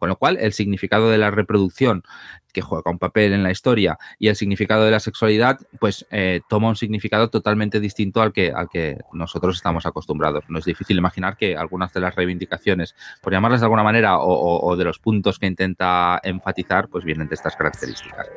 Con 0.03 0.09
lo 0.09 0.17
cual, 0.17 0.35
el 0.41 0.51
significado 0.51 1.09
de 1.09 1.17
la 1.17 1.31
reproducción, 1.31 2.03
que 2.51 2.59
juega 2.59 2.91
un 2.91 2.99
papel 2.99 3.31
en 3.31 3.41
la 3.41 3.51
historia, 3.51 3.97
y 4.19 4.27
el 4.27 4.35
significado 4.35 4.83
de 4.83 4.91
la 4.91 4.99
sexualidad, 4.99 5.61
pues 5.79 6.05
eh, 6.11 6.41
toma 6.49 6.67
un 6.67 6.75
significado 6.75 7.29
totalmente 7.29 7.79
distinto 7.79 8.21
al 8.21 8.33
que, 8.33 8.51
al 8.51 8.67
que 8.67 8.97
nosotros 9.13 9.55
estamos 9.55 9.85
acostumbrados. 9.85 10.43
No 10.49 10.59
es 10.59 10.65
difícil 10.65 10.97
imaginar 10.97 11.37
que 11.37 11.55
algunas 11.55 11.93
de 11.93 12.01
las 12.01 12.15
reivindicaciones, 12.15 12.95
por 13.21 13.31
llamarlas 13.31 13.61
de 13.61 13.65
alguna 13.67 13.83
manera, 13.83 14.17
o, 14.19 14.75
de 14.75 14.83
los 14.83 14.99
puntos 14.99 15.39
que 15.39 15.47
intenta 15.47 16.19
enfatizar, 16.21 16.89
pues 16.89 17.05
vienen 17.05 17.29
de 17.29 17.35
estas 17.35 17.55
características. 17.55 18.27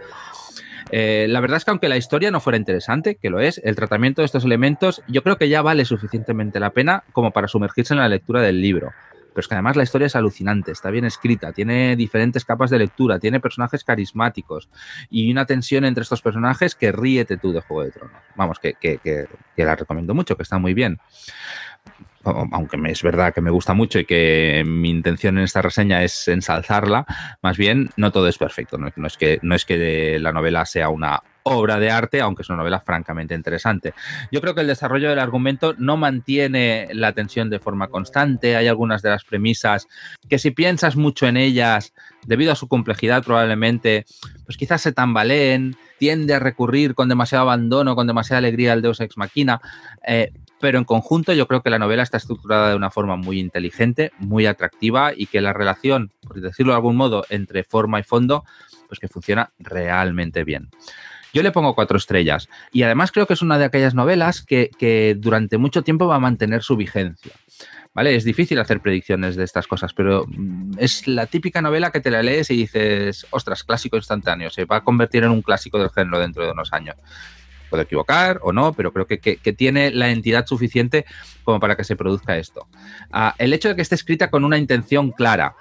Eh, 0.92 1.26
la 1.28 1.40
verdad 1.40 1.56
es 1.56 1.64
que 1.64 1.72
aunque 1.72 1.88
la 1.88 1.96
historia 1.96 2.30
no 2.30 2.38
fuera 2.38 2.58
interesante, 2.58 3.16
que 3.16 3.28
lo 3.28 3.40
es, 3.40 3.60
el 3.64 3.74
tratamiento 3.74 4.22
de 4.22 4.26
estos 4.26 4.44
elementos 4.44 5.02
yo 5.08 5.24
creo 5.24 5.36
que 5.36 5.48
ya 5.48 5.62
vale 5.62 5.84
suficientemente 5.84 6.60
la 6.60 6.70
pena 6.70 7.02
como 7.10 7.32
para 7.32 7.48
sumergirse 7.48 7.92
en 7.92 7.98
la 7.98 8.08
lectura 8.08 8.40
del 8.40 8.60
libro 8.60 8.92
pero 9.36 9.42
es 9.42 9.48
que 9.48 9.54
además 9.54 9.76
la 9.76 9.82
historia 9.82 10.06
es 10.06 10.16
alucinante, 10.16 10.72
está 10.72 10.88
bien 10.88 11.04
escrita, 11.04 11.52
tiene 11.52 11.94
diferentes 11.94 12.46
capas 12.46 12.70
de 12.70 12.78
lectura, 12.78 13.18
tiene 13.18 13.38
personajes 13.38 13.84
carismáticos 13.84 14.70
y 15.10 15.30
una 15.30 15.44
tensión 15.44 15.84
entre 15.84 16.04
estos 16.04 16.22
personajes 16.22 16.74
que 16.74 16.90
ríete 16.90 17.36
tú 17.36 17.52
de 17.52 17.60
Juego 17.60 17.84
de 17.84 17.90
Tronos. 17.90 18.16
Vamos, 18.34 18.58
que, 18.58 18.72
que, 18.80 19.28
la 19.58 19.76
recomiendo 19.76 20.14
mucho, 20.14 20.38
que 20.38 20.42
está 20.42 20.56
muy 20.56 20.72
bien 20.72 20.98
aunque 22.24 22.76
es 22.90 23.04
verdad 23.04 23.32
que 23.32 23.40
me 23.40 23.52
gusta 23.52 23.72
mucho 23.72 24.00
y 24.00 24.04
que 24.04 24.64
mi 24.66 24.90
intención 24.90 25.38
en 25.38 25.44
esta 25.44 25.62
reseña 25.62 26.02
es 26.02 26.26
ensalzarla, 26.26 27.06
más 27.40 27.56
bien 27.56 27.90
no 27.96 28.10
todo 28.10 28.26
es 28.26 28.36
perfecto. 28.36 28.78
No, 28.78 28.88
es, 29.06 29.16
que, 29.16 29.38
no 29.42 29.54
es 29.54 29.64
que 29.64 30.18
la 30.18 30.32
novela 30.32 30.66
sea 30.66 30.88
una 30.88 31.22
obra 31.48 31.78
de 31.78 31.90
arte, 31.90 32.20
aunque 32.20 32.42
es 32.42 32.48
una 32.48 32.58
novela 32.58 32.80
francamente 32.80 33.34
interesante. 33.34 33.94
Yo 34.32 34.40
creo 34.40 34.54
que 34.54 34.62
el 34.62 34.66
desarrollo 34.66 35.08
del 35.08 35.20
argumento 35.20 35.74
no 35.78 35.96
mantiene 35.96 36.88
la 36.92 37.12
tensión 37.12 37.50
de 37.50 37.60
forma 37.60 37.88
constante. 37.88 38.56
Hay 38.56 38.66
algunas 38.66 39.00
de 39.02 39.10
las 39.10 39.24
premisas 39.24 39.86
que 40.28 40.38
si 40.38 40.50
piensas 40.50 40.96
mucho 40.96 41.26
en 41.26 41.36
ellas, 41.36 41.94
debido 42.26 42.50
a 42.50 42.56
su 42.56 42.66
complejidad 42.66 43.22
probablemente, 43.22 44.06
pues 44.44 44.56
quizás 44.56 44.82
se 44.82 44.92
tambaleen, 44.92 45.76
tiende 45.98 46.34
a 46.34 46.40
recurrir 46.40 46.94
con 46.94 47.08
demasiado 47.08 47.42
abandono, 47.42 47.94
con 47.94 48.08
demasiada 48.08 48.38
alegría 48.38 48.72
al 48.72 48.82
Deus 48.82 49.00
Ex 49.00 49.16
Machina. 49.16 49.60
Eh, 50.06 50.32
pero 50.58 50.78
en 50.78 50.84
conjunto 50.84 51.32
yo 51.32 51.46
creo 51.46 51.62
que 51.62 51.70
la 51.70 51.78
novela 51.78 52.02
está 52.02 52.16
estructurada 52.16 52.70
de 52.70 52.76
una 52.76 52.90
forma 52.90 53.16
muy 53.16 53.38
inteligente, 53.38 54.10
muy 54.18 54.46
atractiva 54.46 55.12
y 55.14 55.26
que 55.26 55.40
la 55.40 55.52
relación, 55.52 56.12
por 56.22 56.40
decirlo 56.40 56.72
de 56.72 56.76
algún 56.76 56.96
modo, 56.96 57.24
entre 57.28 57.62
forma 57.62 58.00
y 58.00 58.02
fondo, 58.02 58.44
pues 58.88 58.98
que 58.98 59.08
funciona 59.08 59.52
realmente 59.58 60.44
bien. 60.44 60.70
Yo 61.36 61.42
le 61.42 61.52
pongo 61.52 61.74
cuatro 61.74 61.98
estrellas 61.98 62.48
y 62.72 62.82
además 62.82 63.12
creo 63.12 63.26
que 63.26 63.34
es 63.34 63.42
una 63.42 63.58
de 63.58 63.66
aquellas 63.66 63.94
novelas 63.94 64.40
que, 64.40 65.14
durante 65.18 65.58
mucho 65.58 65.82
tiempo 65.82 66.06
va 66.06 66.16
a 66.16 66.18
mantener 66.18 66.62
su 66.62 66.78
vigencia. 66.78 67.32
¿Vale? 67.92 68.16
Es 68.16 68.24
difícil 68.24 68.58
hacer 68.58 68.80
predicciones 68.80 69.36
de 69.36 69.44
estas 69.44 69.66
cosas, 69.66 69.92
pero 69.92 70.24
mm, 70.26 70.78
es 70.78 71.06
la 71.06 71.26
típica 71.26 71.60
novela 71.60 71.90
que 71.90 72.00
te 72.00 72.10
la 72.10 72.22
lees 72.22 72.50
y 72.50 72.56
dices, 72.56 73.26
ostras, 73.28 73.64
clásico 73.64 73.98
instantáneo, 73.98 74.48
se 74.48 74.64
va 74.64 74.76
a 74.76 74.80
convertir 74.82 75.24
en 75.24 75.30
un 75.30 75.42
clásico 75.42 75.78
del 75.78 75.90
género 75.90 76.18
dentro 76.18 76.42
de 76.42 76.52
unos 76.52 76.72
años. 76.72 76.96
Puedo 77.68 77.82
equivocar 77.82 78.40
o 78.42 78.54
no, 78.54 78.72
pero 78.72 78.94
creo 78.94 79.06
que, 79.06 79.18
tiene 79.52 79.90
la 79.90 80.08
entidad 80.08 80.46
suficiente 80.46 81.04
como 81.44 81.60
para 81.60 81.76
que 81.76 81.84
se 81.84 81.96
produzca 81.96 82.38
esto. 82.38 82.66
Ah, 83.12 83.34
el 83.36 83.52
hecho 83.52 83.68
de 83.68 83.76
que 83.76 83.82
esté 83.82 83.94
escrita 83.94 84.30
con 84.30 84.42
una 84.42 84.56
intención 84.56 85.10
clara, 85.10 85.54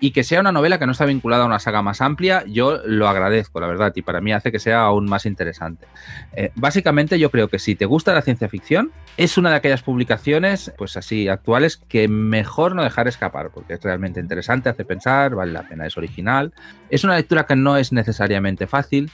y 0.00 0.12
que 0.12 0.24
sea 0.24 0.40
una 0.40 0.50
novela 0.50 0.78
que 0.78 0.86
no 0.86 0.92
está 0.92 1.04
vinculada 1.04 1.44
a 1.44 1.46
una 1.46 1.58
saga 1.58 1.82
más 1.82 2.00
amplia, 2.00 2.44
yo 2.46 2.80
lo 2.86 3.08
agradezco, 3.08 3.60
la 3.60 3.66
verdad, 3.66 3.92
y 3.94 4.02
para 4.02 4.20
mí 4.20 4.32
hace 4.32 4.50
que 4.50 4.58
sea 4.58 4.80
aún 4.80 5.06
más 5.06 5.26
interesante. 5.26 5.86
Eh, 6.32 6.50
básicamente 6.54 7.18
yo 7.18 7.30
creo 7.30 7.48
que 7.48 7.58
si 7.58 7.74
te 7.74 7.84
gusta 7.84 8.14
la 8.14 8.22
ciencia 8.22 8.48
ficción, 8.48 8.92
es 9.16 9.36
una 9.36 9.50
de 9.50 9.56
aquellas 9.56 9.82
publicaciones, 9.82 10.72
pues 10.78 10.96
así, 10.96 11.28
actuales, 11.28 11.76
que 11.76 12.08
mejor 12.08 12.74
no 12.74 12.82
dejar 12.82 13.08
escapar, 13.08 13.50
porque 13.50 13.74
es 13.74 13.82
realmente 13.82 14.20
interesante, 14.20 14.70
hace 14.70 14.84
pensar, 14.84 15.34
vale 15.34 15.52
la 15.52 15.68
pena, 15.68 15.86
es 15.86 15.96
original. 15.96 16.52
Es 16.88 17.04
una 17.04 17.16
lectura 17.16 17.44
que 17.44 17.56
no 17.56 17.76
es 17.76 17.92
necesariamente 17.92 18.66
fácil, 18.66 19.10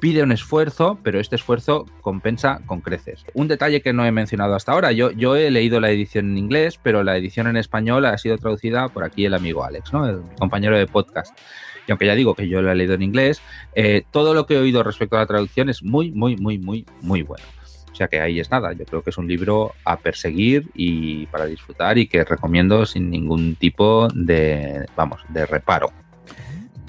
pide 0.00 0.22
un 0.22 0.32
esfuerzo, 0.32 0.98
pero 1.02 1.20
este 1.20 1.36
esfuerzo 1.36 1.86
compensa 2.00 2.60
con 2.66 2.80
creces. 2.80 3.24
Un 3.34 3.48
detalle 3.48 3.82
que 3.82 3.92
no 3.92 4.04
he 4.04 4.10
mencionado 4.10 4.54
hasta 4.54 4.72
ahora, 4.72 4.92
yo, 4.92 5.36
he 5.36 5.50
leído 5.50 5.78
la 5.80 5.90
edición 5.90 6.30
en 6.30 6.38
inglés, 6.38 6.80
pero 6.82 7.04
la 7.04 7.16
edición 7.16 7.46
en 7.46 7.56
español 7.56 8.06
ha 8.06 8.16
sido 8.18 8.38
traducida 8.38 8.88
por 8.88 9.04
aquí 9.04 9.26
el 9.26 9.34
amigo 9.34 9.62
Alex, 9.62 9.92
el 9.92 10.22
compañero 10.38 10.76
de 10.76 10.86
podcast. 10.86 11.38
Y 11.86 11.92
aunque 11.92 12.06
ya 12.06 12.14
digo 12.14 12.34
que 12.34 12.48
yo 12.48 12.62
lo 12.62 12.70
he 12.70 12.74
leído 12.74 12.94
en 12.94 13.02
inglés, 13.02 13.42
eh, 13.74 14.02
todo 14.10 14.34
lo 14.34 14.46
que 14.46 14.54
he 14.54 14.58
oído 14.58 14.82
respecto 14.82 15.16
a 15.16 15.20
la 15.20 15.26
traducción 15.26 15.68
es 15.68 15.82
muy, 15.82 16.10
muy, 16.10 16.36
muy, 16.36 16.58
muy, 16.58 16.86
muy 17.02 17.22
bueno. 17.22 17.44
O 17.92 17.94
sea 17.94 18.08
que 18.08 18.20
ahí 18.20 18.40
es 18.40 18.50
nada, 18.50 18.72
yo 18.72 18.86
creo 18.86 19.02
que 19.02 19.10
es 19.10 19.18
un 19.18 19.28
libro 19.28 19.74
a 19.84 19.98
perseguir 19.98 20.70
y 20.74 21.26
para 21.26 21.44
disfrutar 21.44 21.98
y 21.98 22.06
que 22.06 22.24
recomiendo 22.24 22.86
sin 22.86 23.10
ningún 23.10 23.56
tipo 23.56 24.08
de, 24.14 24.86
vamos, 24.96 25.20
de 25.28 25.44
reparo. 25.44 25.92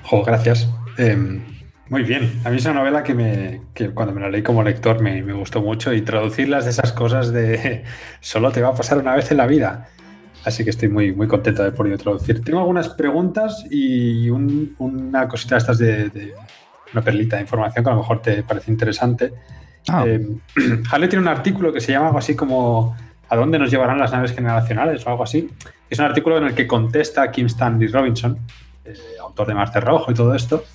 Jo, 0.04 0.24
gracias. 0.24 0.70
Em, 0.98 1.42
muy 1.92 2.04
bien. 2.04 2.42
A 2.46 2.50
mí 2.50 2.56
es 2.56 2.64
una 2.64 2.76
novela 2.76 3.04
que, 3.04 3.14
me, 3.14 3.62
que 3.74 3.90
cuando 3.90 4.14
me 4.14 4.22
la 4.22 4.30
leí 4.30 4.42
como 4.42 4.64
lector 4.64 5.02
me, 5.02 5.22
me, 5.22 5.34
gustó 5.34 5.62
mucho 5.62 5.92
y 5.94 6.02
traducirlas 6.02 6.64
de 6.64 6.72
esas 6.72 6.94
cosas 6.94 7.34
de 7.34 7.84
solo 8.22 8.50
te 8.52 8.62
va 8.62 8.70
a 8.70 8.74
pasar 8.74 8.98
una 8.98 9.14
vez 9.14 9.30
en 9.32 9.38
la 9.38 9.46
vida. 9.46 9.90
Así 10.46 10.64
que 10.64 10.70
estoy 10.70 10.88
muy, 10.88 11.14
muy 11.14 11.28
contento 11.28 11.64
de 11.64 11.74
podido 11.74 11.98
traducir. 11.98 12.44
Tengo 12.46 12.60
algunas 12.60 12.88
preguntas 12.88 13.66
y 13.70 14.30
un, 14.30 14.74
una 14.80 15.28
cosita 15.28 15.56
de 15.56 15.60
estas 15.60 15.78
de, 15.78 16.10
de, 16.10 16.34
una 16.94 17.02
perlita 17.02 17.36
de 17.36 17.42
información 17.42 17.84
que 17.84 17.90
a 17.90 17.94
lo 17.94 18.00
mejor 18.00 18.22
te 18.22 18.42
parece 18.44 18.72
interesante. 18.72 19.34
Ah. 19.90 20.06
Eh, 20.08 20.26
Harley 20.92 21.10
tiene 21.10 21.24
un 21.24 21.28
artículo 21.28 21.74
que 21.74 21.82
se 21.82 21.92
llama 21.92 22.08
algo 22.08 22.20
así 22.20 22.36
como 22.38 22.96
¿A 23.32 23.36
dónde 23.36 23.58
nos 23.60 23.72
llevarán 23.72 23.98
las 23.98 24.12
naves 24.12 24.34
generacionales? 24.34 25.06
o 25.06 25.10
algo 25.10 25.24
así. 25.24 25.50
Es 25.90 26.00
un 26.00 26.06
artículo 26.06 26.38
en 26.38 26.46
el 26.46 26.54
que 26.54 26.68
contesta 26.68 27.32
Kim 27.32 27.46
Stanley 27.46 27.88
Robinson, 27.88 28.38
eh, 28.84 28.94
autor 29.22 29.48
de 29.48 29.54
Marte 29.54 29.80
Rojo 29.80 30.12
y 30.12 30.14
todo 30.14 30.36
esto, 30.36 30.66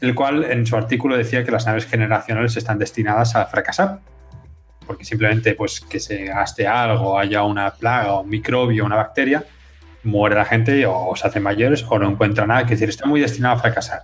el 0.00 0.14
cual 0.14 0.44
en 0.44 0.66
su 0.66 0.76
artículo 0.76 1.16
decía 1.16 1.44
que 1.44 1.50
las 1.50 1.66
naves 1.66 1.86
generacionales 1.86 2.56
están 2.56 2.78
destinadas 2.78 3.36
a 3.36 3.46
fracasar, 3.46 4.00
porque 4.86 5.04
simplemente 5.04 5.54
pues 5.54 5.80
que 5.80 6.00
se 6.00 6.24
gaste 6.24 6.66
algo, 6.66 7.18
haya 7.18 7.42
una 7.42 7.70
plaga, 7.72 8.20
un 8.20 8.28
microbio, 8.28 8.84
una 8.84 8.96
bacteria, 8.96 9.44
muere 10.02 10.36
la 10.36 10.44
gente 10.44 10.84
o 10.86 11.14
se 11.16 11.26
hacen 11.26 11.42
mayores 11.42 11.84
o 11.88 11.98
no 11.98 12.10
encuentra 12.10 12.46
nada, 12.46 12.62
es 12.62 12.68
decir, 12.68 12.88
está 12.88 13.06
muy 13.06 13.20
destinado 13.20 13.56
a 13.56 13.58
fracasar. 13.58 14.02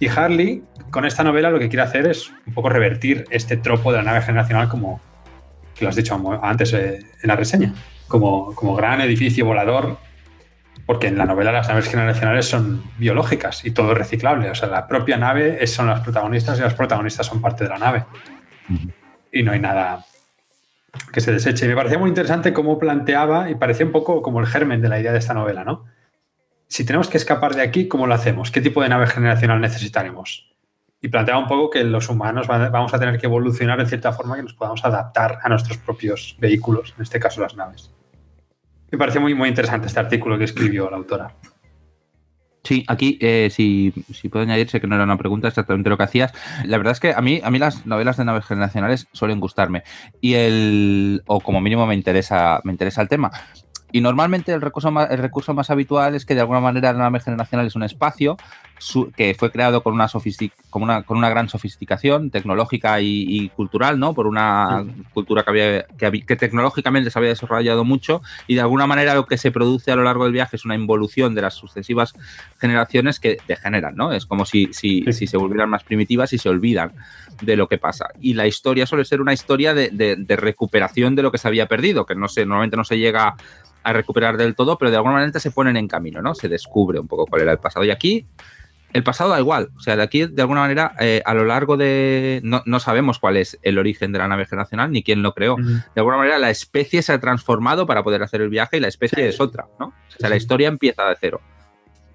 Y 0.00 0.08
Harley, 0.08 0.62
con 0.90 1.04
esta 1.04 1.24
novela, 1.24 1.50
lo 1.50 1.58
que 1.58 1.68
quiere 1.68 1.82
hacer 1.82 2.06
es 2.06 2.30
un 2.46 2.54
poco 2.54 2.68
revertir 2.68 3.24
este 3.30 3.56
tropo 3.56 3.90
de 3.90 3.98
la 3.98 4.04
nave 4.04 4.22
generacional, 4.22 4.68
como 4.68 5.00
que 5.74 5.84
lo 5.84 5.90
has 5.90 5.96
dicho 5.96 6.20
antes 6.42 6.72
eh, 6.72 7.00
en 7.22 7.28
la 7.28 7.36
reseña, 7.36 7.74
como, 8.06 8.54
como 8.54 8.74
gran 8.76 9.00
edificio 9.00 9.44
volador 9.44 9.98
porque 10.88 11.08
en 11.08 11.18
la 11.18 11.26
novela 11.26 11.52
las 11.52 11.68
naves 11.68 11.86
generacionales 11.86 12.48
son 12.48 12.82
biológicas 12.96 13.62
y 13.66 13.72
todo 13.72 13.92
es 13.92 13.98
reciclable. 13.98 14.48
O 14.48 14.54
sea, 14.54 14.70
la 14.70 14.88
propia 14.88 15.18
nave 15.18 15.66
son 15.66 15.86
las 15.86 16.00
protagonistas 16.00 16.58
y 16.58 16.62
las 16.62 16.72
protagonistas 16.72 17.26
son 17.26 17.42
parte 17.42 17.64
de 17.64 17.68
la 17.68 17.76
nave. 17.76 18.06
Y 19.30 19.42
no 19.42 19.52
hay 19.52 19.60
nada 19.60 20.06
que 21.12 21.20
se 21.20 21.30
deseche. 21.30 21.66
Y 21.66 21.68
me 21.68 21.76
parecía 21.76 21.98
muy 21.98 22.08
interesante 22.08 22.54
cómo 22.54 22.78
planteaba, 22.78 23.50
y 23.50 23.54
parecía 23.54 23.84
un 23.84 23.92
poco 23.92 24.22
como 24.22 24.40
el 24.40 24.46
germen 24.46 24.80
de 24.80 24.88
la 24.88 24.98
idea 24.98 25.12
de 25.12 25.18
esta 25.18 25.34
novela, 25.34 25.62
¿no? 25.62 25.84
Si 26.68 26.86
tenemos 26.86 27.08
que 27.08 27.18
escapar 27.18 27.54
de 27.54 27.60
aquí, 27.60 27.86
¿cómo 27.86 28.06
lo 28.06 28.14
hacemos? 28.14 28.50
¿Qué 28.50 28.62
tipo 28.62 28.82
de 28.82 28.88
nave 28.88 29.08
generacional 29.08 29.60
necesitaremos? 29.60 30.56
Y 31.02 31.08
planteaba 31.08 31.38
un 31.38 31.48
poco 31.48 31.68
que 31.68 31.84
los 31.84 32.08
humanos 32.08 32.46
vamos 32.46 32.94
a 32.94 32.98
tener 32.98 33.18
que 33.18 33.26
evolucionar 33.26 33.78
en 33.78 33.88
cierta 33.88 34.12
forma 34.12 34.36
que 34.36 34.42
nos 34.42 34.54
podamos 34.54 34.82
adaptar 34.82 35.38
a 35.42 35.50
nuestros 35.50 35.76
propios 35.76 36.34
vehículos, 36.40 36.94
en 36.96 37.02
este 37.02 37.20
caso 37.20 37.42
las 37.42 37.54
naves. 37.54 37.92
Me 38.90 38.98
parece 38.98 39.20
muy, 39.20 39.34
muy 39.34 39.48
interesante 39.48 39.86
este 39.86 40.00
artículo 40.00 40.38
que 40.38 40.44
escribió 40.44 40.90
la 40.90 40.96
autora. 40.96 41.34
Sí, 42.64 42.84
aquí, 42.86 43.18
eh, 43.22 43.48
si, 43.50 43.94
si, 44.12 44.28
puedo 44.28 44.42
añadir, 44.42 44.68
sé 44.68 44.80
que 44.80 44.86
no 44.86 44.94
era 44.94 45.04
una 45.04 45.16
pregunta 45.16 45.48
exactamente 45.48 45.88
lo 45.88 45.96
que 45.96 46.02
hacías. 46.02 46.32
La 46.64 46.76
verdad 46.76 46.92
es 46.92 47.00
que 47.00 47.14
a 47.14 47.20
mí, 47.22 47.40
a 47.42 47.50
mí 47.50 47.58
las 47.58 47.86
novelas 47.86 48.18
de 48.18 48.26
naves 48.26 48.44
generacionales 48.44 49.08
suelen 49.12 49.40
gustarme. 49.40 49.84
Y 50.20 50.34
el, 50.34 51.22
o 51.26 51.40
como 51.40 51.62
mínimo 51.62 51.86
me 51.86 51.94
interesa, 51.94 52.60
me 52.64 52.72
interesa 52.72 53.00
el 53.00 53.08
tema. 53.08 53.30
Y 53.90 54.00
normalmente 54.00 54.52
el 54.52 54.60
recurso, 54.60 54.90
más, 54.90 55.10
el 55.10 55.18
recurso 55.18 55.54
más 55.54 55.70
habitual 55.70 56.14
es 56.14 56.26
que 56.26 56.34
de 56.34 56.40
alguna 56.40 56.60
manera 56.60 56.92
la 56.92 56.98
nave 56.98 57.20
generacional 57.20 57.66
es 57.66 57.74
un 57.74 57.82
espacio 57.82 58.36
que 59.16 59.34
fue 59.34 59.50
creado 59.50 59.82
con 59.82 59.94
una, 59.94 60.08
con 60.70 60.82
una, 60.82 61.02
con 61.02 61.16
una 61.16 61.28
gran 61.28 61.48
sofisticación 61.48 62.30
tecnológica 62.30 63.00
y, 63.00 63.48
cultural, 63.50 63.98
¿no? 63.98 64.14
Por 64.14 64.26
una 64.26 64.84
cultura 65.12 65.42
que, 65.42 65.50
había, 65.50 65.82
que, 65.84 66.24
que, 66.24 66.36
tecnológicamente 66.36 67.10
se 67.10 67.18
había 67.18 67.30
desarrollado 67.30 67.84
mucho 67.84 68.22
y 68.46 68.54
de 68.54 68.60
alguna 68.60 68.86
manera 68.86 69.14
lo 69.14 69.26
que 69.26 69.36
se 69.36 69.50
produce 69.50 69.90
a 69.90 69.96
lo 69.96 70.04
largo 70.04 70.24
del 70.24 70.32
viaje 70.32 70.56
es 70.56 70.64
una 70.64 70.74
involución 70.74 71.34
de 71.34 71.42
las 71.42 71.54
sucesivas 71.54 72.14
generaciones 72.58 73.18
que 73.18 73.38
degeneran, 73.48 73.96
¿no? 73.96 74.12
Es 74.12 74.26
como 74.26 74.44
si, 74.44 74.68
si, 74.72 75.04
si 75.12 75.26
se 75.26 75.36
volvieran 75.36 75.70
más 75.70 75.82
primitivas 75.82 76.32
y 76.32 76.38
se 76.38 76.48
olvidan 76.48 76.92
de 77.42 77.56
lo 77.56 77.68
que 77.68 77.78
pasa. 77.78 78.08
Y 78.20 78.34
la 78.34 78.46
historia 78.46 78.86
suele 78.86 79.04
ser 79.04 79.20
una 79.20 79.32
historia 79.32 79.74
de, 79.74 79.90
de, 79.90 80.16
de 80.16 80.36
recuperación 80.36 81.14
de 81.14 81.22
lo 81.22 81.32
que 81.32 81.38
se 81.38 81.48
había 81.48 81.66
perdido, 81.66 82.06
que 82.06 82.14
no 82.14 82.28
se, 82.28 82.44
normalmente 82.44 82.76
no 82.76 82.84
se 82.84 82.98
llega 82.98 83.36
a 83.82 83.92
recuperar 83.92 84.36
del 84.36 84.54
todo, 84.54 84.78
pero 84.78 84.90
de 84.90 84.96
alguna 84.96 85.14
manera 85.14 85.40
se 85.40 85.50
ponen 85.50 85.76
en 85.76 85.88
camino, 85.88 86.20
¿no? 86.20 86.34
Se 86.34 86.48
descubre 86.48 86.98
un 86.98 87.08
poco 87.08 87.26
cuál 87.26 87.42
era 87.42 87.52
el 87.52 87.58
pasado. 87.58 87.84
Y 87.84 87.90
aquí 87.90 88.26
el 88.92 89.02
pasado 89.02 89.30
da 89.30 89.38
igual. 89.38 89.68
O 89.76 89.80
sea, 89.80 89.96
de 89.96 90.02
aquí, 90.02 90.26
de 90.26 90.42
alguna 90.42 90.60
manera, 90.60 90.94
eh, 90.98 91.22
a 91.24 91.34
lo 91.34 91.44
largo 91.44 91.76
de. 91.76 92.40
No, 92.42 92.62
no, 92.64 92.80
sabemos 92.80 93.18
cuál 93.18 93.36
es 93.36 93.58
el 93.62 93.78
origen 93.78 94.12
de 94.12 94.18
la 94.18 94.28
nave 94.28 94.46
generacional 94.46 94.90
ni 94.90 95.02
quién 95.02 95.22
lo 95.22 95.34
creó. 95.34 95.54
Uh 95.54 95.58
-huh. 95.58 95.84
De 95.94 96.00
alguna 96.00 96.16
manera, 96.16 96.38
la 96.38 96.50
especie 96.50 97.02
se 97.02 97.12
ha 97.12 97.20
transformado 97.20 97.86
para 97.86 98.02
poder 98.02 98.22
hacer 98.22 98.40
el 98.40 98.48
viaje 98.48 98.78
y 98.78 98.80
la 98.80 98.88
especie 98.88 99.22
sí. 99.22 99.28
es 99.28 99.40
otra, 99.40 99.66
¿no? 99.78 99.86
O 99.86 100.18
sea, 100.18 100.30
la 100.30 100.36
historia 100.36 100.68
empieza 100.68 101.04
de 101.04 101.16
cero. 101.20 101.40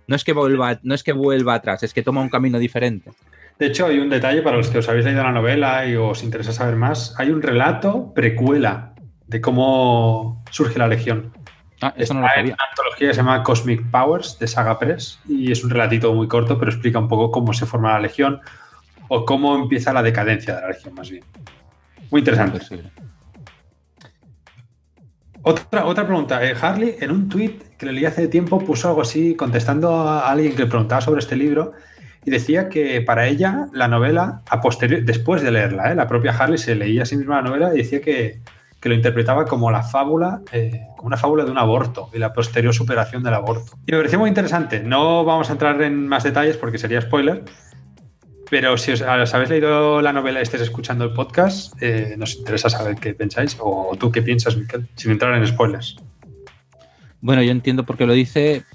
No 0.08 0.16
es 0.16 0.24
que 0.24 0.34
vuelva, 0.34 0.80
no 0.84 0.96
es 0.96 1.04
que 1.04 1.14
vuelva 1.14 1.54
atrás, 1.54 1.84
es 1.84 1.94
que 1.94 2.02
toma 2.02 2.22
un 2.22 2.30
camino 2.30 2.60
diferente. 2.60 3.12
De 3.60 3.68
hecho, 3.68 3.86
hay 3.86 4.00
un 4.00 4.10
detalle 4.10 4.42
para 4.42 4.58
los 4.58 4.70
que 4.70 4.80
os 4.80 4.90
habéis 4.90 5.06
leído 5.06 5.24
la 5.24 5.32
novela 5.32 5.86
y 5.88 5.96
os 5.96 6.24
interesa 6.24 6.52
saber 6.52 6.76
más. 6.76 7.16
Hay 7.18 7.30
un 7.30 7.42
relato 7.42 8.12
precuela 8.14 8.94
de 9.28 9.42
cómo 9.42 10.44
surge 10.52 10.80
la 10.80 10.88
Legión. 10.88 11.32
Ah, 11.84 11.94
eso 11.98 12.14
no 12.14 12.22
lo 12.22 12.28
sabía. 12.30 12.54
una 12.54 12.64
antología 12.70 13.10
que 13.10 13.14
se 13.14 13.18
llama 13.18 13.44
Cosmic 13.44 13.92
Powers 13.92 14.40
de 14.40 14.48
Saga 14.48 14.80
Press 14.80 15.20
y 15.28 15.52
es 15.52 15.66
un 15.66 15.70
relatito 15.70 16.14
muy 16.14 16.30
corto, 16.30 16.58
pero 16.58 16.72
explica 16.72 16.98
un 16.98 17.10
poco 17.10 17.30
cómo 17.30 17.52
se 17.52 17.66
forma 17.66 17.92
la 17.92 18.00
Legión 18.00 18.40
o 19.10 19.26
cómo 19.26 19.58
empieza 19.58 19.92
la 19.92 20.02
decadencia 20.02 20.56
de 20.56 20.62
la 20.62 20.68
Legión, 20.70 20.94
más 20.94 21.10
bien. 21.10 21.26
Muy 22.10 22.20
interesante. 22.20 22.62
Sí. 22.62 22.82
Otra, 25.42 25.86
otra 25.86 26.06
pregunta. 26.06 26.42
Eh, 26.42 26.56
Harley, 26.60 26.96
en 27.02 27.12
un 27.12 27.28
tweet 27.28 27.60
que 27.78 27.86
le 27.86 27.92
leí 27.92 28.06
hace 28.06 28.30
tiempo, 28.30 28.60
puso 28.60 28.88
algo 28.88 29.02
así 29.02 29.36
contestando 29.36 29.94
a 29.94 30.32
alguien 30.32 30.54
que 30.54 30.64
le 30.64 30.68
preguntaba 30.68 31.02
sobre 31.02 31.20
este 31.20 31.36
libro 31.36 31.74
y 32.24 32.32
decía 32.32 32.70
que 32.70 33.02
para 33.02 33.28
ella 33.28 33.68
la 33.74 33.90
novela, 33.90 34.42
a 34.50 34.62
posterior, 34.62 35.04
después 35.04 35.42
de 35.42 35.52
leerla, 35.52 35.92
¿eh? 35.92 35.96
la 35.96 36.08
propia 36.08 36.32
Harley 36.32 36.58
se 36.58 36.76
leía 36.76 37.04
a 37.04 37.06
sí 37.06 37.18
misma 37.18 37.42
la 37.42 37.50
novela 37.50 37.72
y 37.74 37.80
decía 37.80 38.00
que, 38.00 38.40
que 38.84 38.90
lo 38.90 38.96
interpretaba 38.96 39.46
como 39.46 39.72
la 39.72 39.82
fábula, 39.82 40.42
eh, 40.52 40.88
como 40.98 41.08
una 41.08 41.16
fábula 41.16 41.46
de 41.46 41.52
un 41.52 41.58
aborto 41.58 42.10
y 42.14 42.18
la 42.18 42.34
posterior 42.34 42.74
superación 42.74 43.24
del 43.24 43.34
aborto. 43.34 43.78
Y 43.88 43.94
me 43.94 44.00
pareció 44.00 44.20
muy 44.20 44.28
interesante. 44.28 44.82
No 44.82 45.24
vamos 45.24 45.50
a 45.50 45.54
entrar 45.54 45.82
en 45.84 46.06
más 46.06 46.26
detalles 46.26 46.58
porque 46.58 46.78
sería 46.78 47.00
spoiler, 47.00 47.46
pero 48.50 48.76
si 48.78 48.92
os, 48.92 49.00
os 49.00 49.34
habéis 49.34 49.50
leído 49.50 50.02
la 50.02 50.12
novela 50.12 50.40
y 50.42 50.44
estáis 50.44 50.64
escuchando 50.64 51.06
el 51.06 51.14
podcast, 51.14 51.82
eh, 51.82 52.16
nos 52.18 52.36
interesa 52.36 52.70
saber 52.70 52.98
qué 52.98 53.14
pensáis 53.14 53.56
o 53.58 53.96
tú 53.98 54.12
qué 54.12 54.22
piensas, 54.22 54.58
Miquel, 54.58 54.86
sin 54.96 55.12
entrar 55.12 55.34
en 55.34 55.48
spoilers. 55.48 55.96
Bueno, 57.22 57.42
yo 57.42 57.52
entiendo 57.52 57.86
por 57.86 57.96
qué 57.96 58.06
lo 58.06 58.12
dice, 58.12 58.66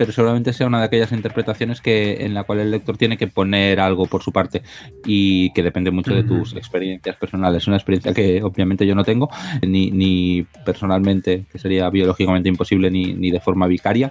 pero 0.00 0.12
seguramente 0.12 0.54
sea 0.54 0.66
una 0.66 0.78
de 0.78 0.86
aquellas 0.86 1.12
interpretaciones 1.12 1.82
que 1.82 2.24
en 2.24 2.32
la 2.32 2.44
cual 2.44 2.60
el 2.60 2.70
lector 2.70 2.96
tiene 2.96 3.18
que 3.18 3.26
poner 3.26 3.80
algo 3.80 4.06
por 4.06 4.22
su 4.22 4.32
parte 4.32 4.62
y 5.04 5.52
que 5.52 5.62
depende 5.62 5.90
mucho 5.90 6.14
de 6.14 6.22
tus 6.22 6.54
experiencias 6.54 7.16
personales. 7.16 7.66
Una 7.66 7.76
experiencia 7.76 8.14
que 8.14 8.42
obviamente 8.42 8.86
yo 8.86 8.94
no 8.94 9.04
tengo, 9.04 9.28
ni, 9.60 9.90
ni 9.90 10.46
personalmente, 10.64 11.44
que 11.52 11.58
sería 11.58 11.90
biológicamente 11.90 12.48
imposible, 12.48 12.90
ni, 12.90 13.12
ni 13.12 13.30
de 13.30 13.40
forma 13.40 13.66
vicaria, 13.66 14.10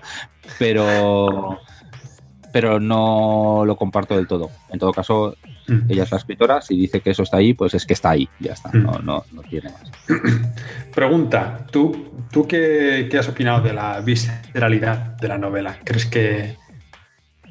pero 0.60 1.58
pero 2.54 2.80
no 2.80 3.64
lo 3.66 3.76
comparto 3.76 4.16
del 4.16 4.28
todo. 4.28 4.52
En 4.70 4.78
todo 4.78 4.94
caso, 4.94 5.38
mm. 5.70 5.86
ella 5.90 6.04
es 6.04 6.12
la 6.12 6.18
escritora, 6.18 6.62
si 6.62 6.76
dice 6.76 7.02
que 7.02 7.12
eso 7.12 7.24
está 7.24 7.38
ahí, 7.38 7.54
pues 7.54 7.74
es 7.74 7.86
que 7.86 7.94
está 7.94 8.12
ahí, 8.12 8.28
ya 8.40 8.54
está, 8.54 8.70
mm. 8.70 8.84
no, 8.84 9.00
no, 9.00 9.26
no, 9.32 9.42
tiene 9.44 9.70
más. 9.70 9.92
Pregunta, 10.94 11.66
¿tú, 11.72 12.26
tú 12.32 12.48
qué, 12.48 13.08
qué, 13.10 13.18
has 13.18 13.30
opinado 13.30 13.62
de 13.62 13.74
la 13.74 14.00
visceralidad 14.02 15.18
de 15.18 15.28
la 15.28 15.38
novela? 15.38 15.78
¿Crees 15.84 16.06
que, 16.06 16.56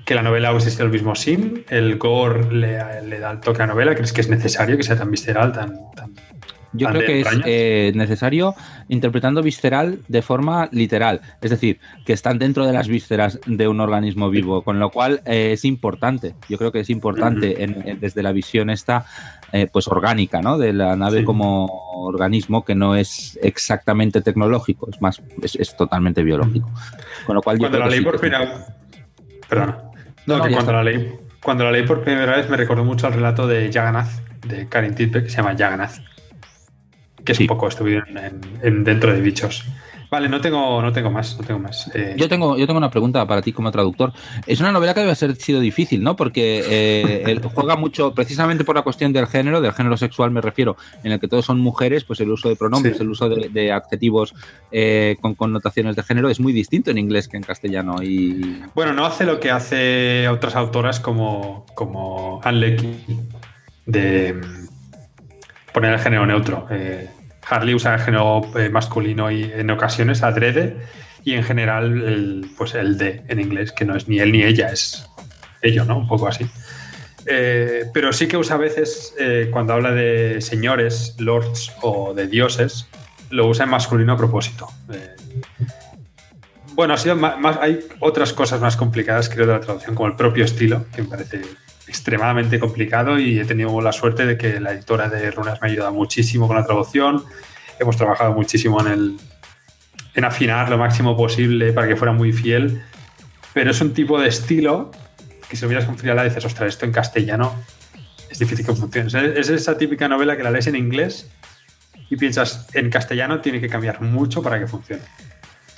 que 0.05 0.15
la 0.15 0.23
novela 0.23 0.59
sido 0.61 0.85
el 0.85 0.91
mismo 0.91 1.15
sin? 1.15 1.65
¿El 1.69 1.99
gore 1.99 2.53
le, 2.53 3.03
le, 3.03 3.19
da 3.19 3.31
el 3.31 3.41
toque 3.41 3.63
a 3.63 3.67
la 3.67 3.73
novela? 3.73 3.95
¿Crees 3.95 4.13
que 4.13 4.21
es 4.21 4.29
necesario 4.29 4.77
que 4.77 4.83
sea 4.83 4.97
tan 4.97 5.11
visceral, 5.11 5.53
tan, 5.53 5.75
tan 5.95 6.15
Yo 6.73 6.89
creo 6.89 7.07
que 7.07 7.21
es 7.21 7.29
eh, 7.47 7.93
necesario 7.95 8.55
interpretando 8.89 9.43
visceral 9.43 10.01
de 10.09 10.23
forma 10.23 10.69
literal, 10.71 11.21
es 11.41 11.51
decir, 11.51 11.81
que 12.05 12.13
están 12.13 12.39
dentro 12.39 12.67
de 12.67 12.73
las 12.73 12.89
vísceras 12.89 13.41
de 13.47 13.69
un 13.69 13.81
organismo 13.81 14.29
vivo, 14.29 14.63
con 14.63 14.79
lo 14.79 14.91
cual 14.91 15.23
eh, 15.25 15.53
es 15.53 15.65
importante. 15.65 16.35
Yo 16.49 16.59
creo 16.59 16.71
que 16.71 16.81
es 16.81 16.91
importante 16.91 17.97
desde 18.01 18.23
la 18.23 18.33
visión 18.33 18.69
esta, 18.69 19.07
eh, 19.53 19.67
pues 19.73 19.89
orgánica, 19.89 20.43
¿no? 20.43 20.59
De 20.59 20.73
la 20.73 20.95
nave 20.95 21.25
como 21.25 21.67
organismo 22.07 22.65
que 22.65 22.75
no 22.75 22.95
es 22.95 23.39
exactamente 23.43 24.21
tecnológico, 24.21 24.91
es 24.91 25.01
más, 25.01 25.23
es, 25.43 25.75
totalmente 25.77 26.23
biológico. 26.23 26.71
Con 27.27 27.35
lo 27.35 27.43
cual 27.43 27.59
cuando 27.59 27.79
la 27.79 27.87
leí 27.87 28.03
por 28.03 28.21
primera, 28.21 28.67
perdona, 29.49 29.79
no, 30.27 30.43
que 30.43 30.53
cuando 30.53 30.73
la 30.73 30.85
leí, 30.85 31.13
cuando 31.43 31.65
la 31.65 31.73
leí 31.73 31.87
por 31.87 32.03
primera 32.03 32.37
vez 32.37 32.51
me 32.51 32.59
recordó 32.59 32.85
mucho 32.85 33.07
al 33.07 33.15
relato 33.15 33.47
de 33.47 33.73
Jagannath, 33.73 34.11
de 34.47 34.69
Karin 34.69 34.95
Tilpe, 34.95 35.23
que 35.23 35.31
se 35.31 35.39
llama 35.39 35.57
Jagannath 35.57 35.99
que 37.29 37.33
es 37.33 37.41
un 37.41 37.47
poco 37.47 37.69
estuvieron 37.69 38.09
en, 38.63 38.85
dentro 38.85 39.13
de 39.13 39.21
bichos. 39.21 39.65
Vale, 40.11 40.31
no 40.31 40.41
tengo, 40.41 40.81
no 40.81 40.91
tengo 40.91 41.11
más, 41.11 41.37
no 41.39 41.47
tengo 41.47 41.61
más. 41.61 41.91
Eh, 41.95 42.15
yo 42.17 42.27
tengo, 42.31 42.57
yo 42.57 42.67
tengo 42.67 42.79
una 42.79 42.89
pregunta 42.89 43.27
para 43.27 43.43
ti 43.43 43.53
como 43.53 43.71
traductor. 43.71 44.15
Es 44.47 44.59
una 44.61 44.73
novela 44.73 44.95
que 44.95 45.01
debe 45.01 45.15
ser 45.15 45.37
sido 45.37 45.61
difícil, 45.61 46.03
¿no? 46.03 46.17
Porque 46.17 46.65
eh, 46.67 47.41
juega 47.53 47.77
mucho, 47.77 48.15
precisamente 48.15 48.65
por 48.65 48.75
la 48.75 48.81
cuestión 48.81 49.13
del 49.13 49.27
género, 49.27 49.61
del 49.61 49.75
género 49.75 49.99
sexual 49.99 50.31
me 50.31 50.41
refiero, 50.41 50.79
en 51.05 51.13
el 51.13 51.21
que 51.21 51.29
todos 51.29 51.45
son 51.45 51.61
mujeres, 51.61 52.05
pues 52.05 52.21
el 52.21 52.31
uso 52.31 52.49
de 52.49 52.57
pronombres, 52.57 52.99
el 53.01 53.11
uso 53.11 53.29
de, 53.29 53.71
adjetivos 53.71 54.35
eh, 54.73 55.19
con 55.21 55.35
connotaciones 55.35 55.95
de 55.95 56.03
género 56.03 56.31
es 56.31 56.41
muy 56.41 56.55
distinto 56.55 56.91
en 56.91 56.97
inglés 56.97 57.29
que 57.29 57.37
en 57.37 57.43
castellano. 57.43 58.03
Y... 58.03 58.63
Bueno, 58.75 58.95
no 58.95 59.05
hace 59.05 59.27
lo 59.27 59.39
que 59.39 59.51
hace 59.51 60.27
otras 60.29 60.57
autoras 60.57 61.01
como, 61.01 61.67
como 61.75 62.41
Anne 62.43 62.61
Leckie 62.61 62.97
de 63.85 64.41
poner 65.75 65.93
el 65.93 66.01
género 66.01 66.25
neutro. 66.25 66.67
Harley 67.49 67.75
usa 67.75 67.95
el 67.95 68.01
género 68.01 68.43
eh, 68.57 68.69
masculino 68.69 69.31
y 69.31 69.45
en 69.45 69.71
ocasiones 69.71 70.23
adrede 70.23 70.77
y 71.25 71.35
en 71.35 71.43
general 71.43 72.03
el, 72.03 72.51
pues 72.57 72.75
el 72.75 72.99
de 72.99 73.23
en 73.29 73.41
inglés, 73.41 73.73
que 73.73 73.85
no 73.85 73.97
es 73.97 74.09
ni 74.09 74.19
él 74.19 74.33
ni 74.33 74.43
ella, 74.43 74.71
es 74.73 75.09
ello, 75.63 75.85
¿no? 75.85 75.99
Un 75.99 76.09
poco 76.09 76.29
así. 76.29 76.47
Eh, 77.27 77.85
pero 77.93 78.13
sí 78.13 78.27
que 78.27 78.37
usa 78.37 78.57
a 78.57 78.59
veces, 78.59 79.15
eh, 79.19 79.49
cuando 79.51 79.75
habla 79.75 79.93
de 79.93 80.41
señores, 80.41 81.15
lords 81.19 81.73
o 81.83 82.15
de 82.15 82.27
dioses, 82.27 82.87
lo 83.31 83.47
usa 83.47 83.65
en 83.65 83.71
masculino 83.71 84.15
a 84.15 84.17
propósito. 84.17 84.69
Bueno, 86.79 86.95
ha 86.95 86.97
sido 86.97 87.17
más, 87.17 87.59
hay 87.61 87.81
otras 87.99 88.33
cosas 88.33 88.61
más 88.61 88.77
complicadas, 88.77 89.29
creo, 89.29 89.49
de 89.49 89.53
la 89.53 89.59
traducción, 89.59 89.97
como 89.97 90.07
el 90.07 90.15
propio 90.15 90.45
estilo, 90.45 90.87
que 90.95 91.03
me 91.03 91.09
parece 91.09 91.43
extremadamente 91.89 92.61
complicado 92.61 93.19
y 93.19 93.41
he 93.41 93.45
tenido 93.45 93.81
la 93.81 93.91
suerte 93.91 94.25
de 94.27 94.39
que 94.39 94.61
la 94.61 94.75
editora 94.75 95.09
de 95.09 95.29
Runas 95.33 95.61
me 95.61 95.67
ha 95.67 95.71
ayudado 95.73 95.93
muchísimo 95.93 96.47
con 96.47 96.55
la 96.55 96.65
traducción. 96.65 97.25
Hemos 97.81 97.97
trabajado 97.97 98.33
muchísimo 98.33 98.81
en, 98.81 98.93
el, 98.93 99.17
en 100.15 100.25
afinar 100.25 100.71
lo 100.71 100.79
máximo 100.79 101.17
posible 101.17 101.73
para 101.73 101.89
que 101.89 101.97
fuera 101.97 102.13
muy 102.13 102.33
fiel. 102.33 102.81
Pero 103.53 103.73
es 103.73 103.81
un 103.81 103.93
tipo 103.93 104.21
de 104.21 104.29
estilo 104.29 104.93
que 105.49 105.57
si 105.57 105.63
lo 105.63 105.69
miras 105.71 105.85
con 105.85 105.99
frialdad 105.99 106.23
dices, 106.23 106.45
ostras, 106.45 106.69
esto 106.69 106.87
en 106.87 106.93
castellano 106.93 107.57
es 108.31 108.39
difícil 108.39 108.65
que 108.65 108.73
funcione. 108.73 109.09
Es 109.37 109.49
esa 109.49 109.77
típica 109.77 110.07
novela 110.07 110.37
que 110.37 110.45
la 110.45 110.53
lees 110.53 110.69
en 110.69 110.77
inglés 110.77 111.29
y 112.09 112.17
piensas, 112.17 112.69
en 112.73 112.89
castellano 112.89 113.41
tiene 113.41 113.61
que 113.61 113.69
cambiar 113.69 114.01
mucho 114.01 114.45
para 114.45 114.61
que 114.61 114.69
funcione 114.69 115.03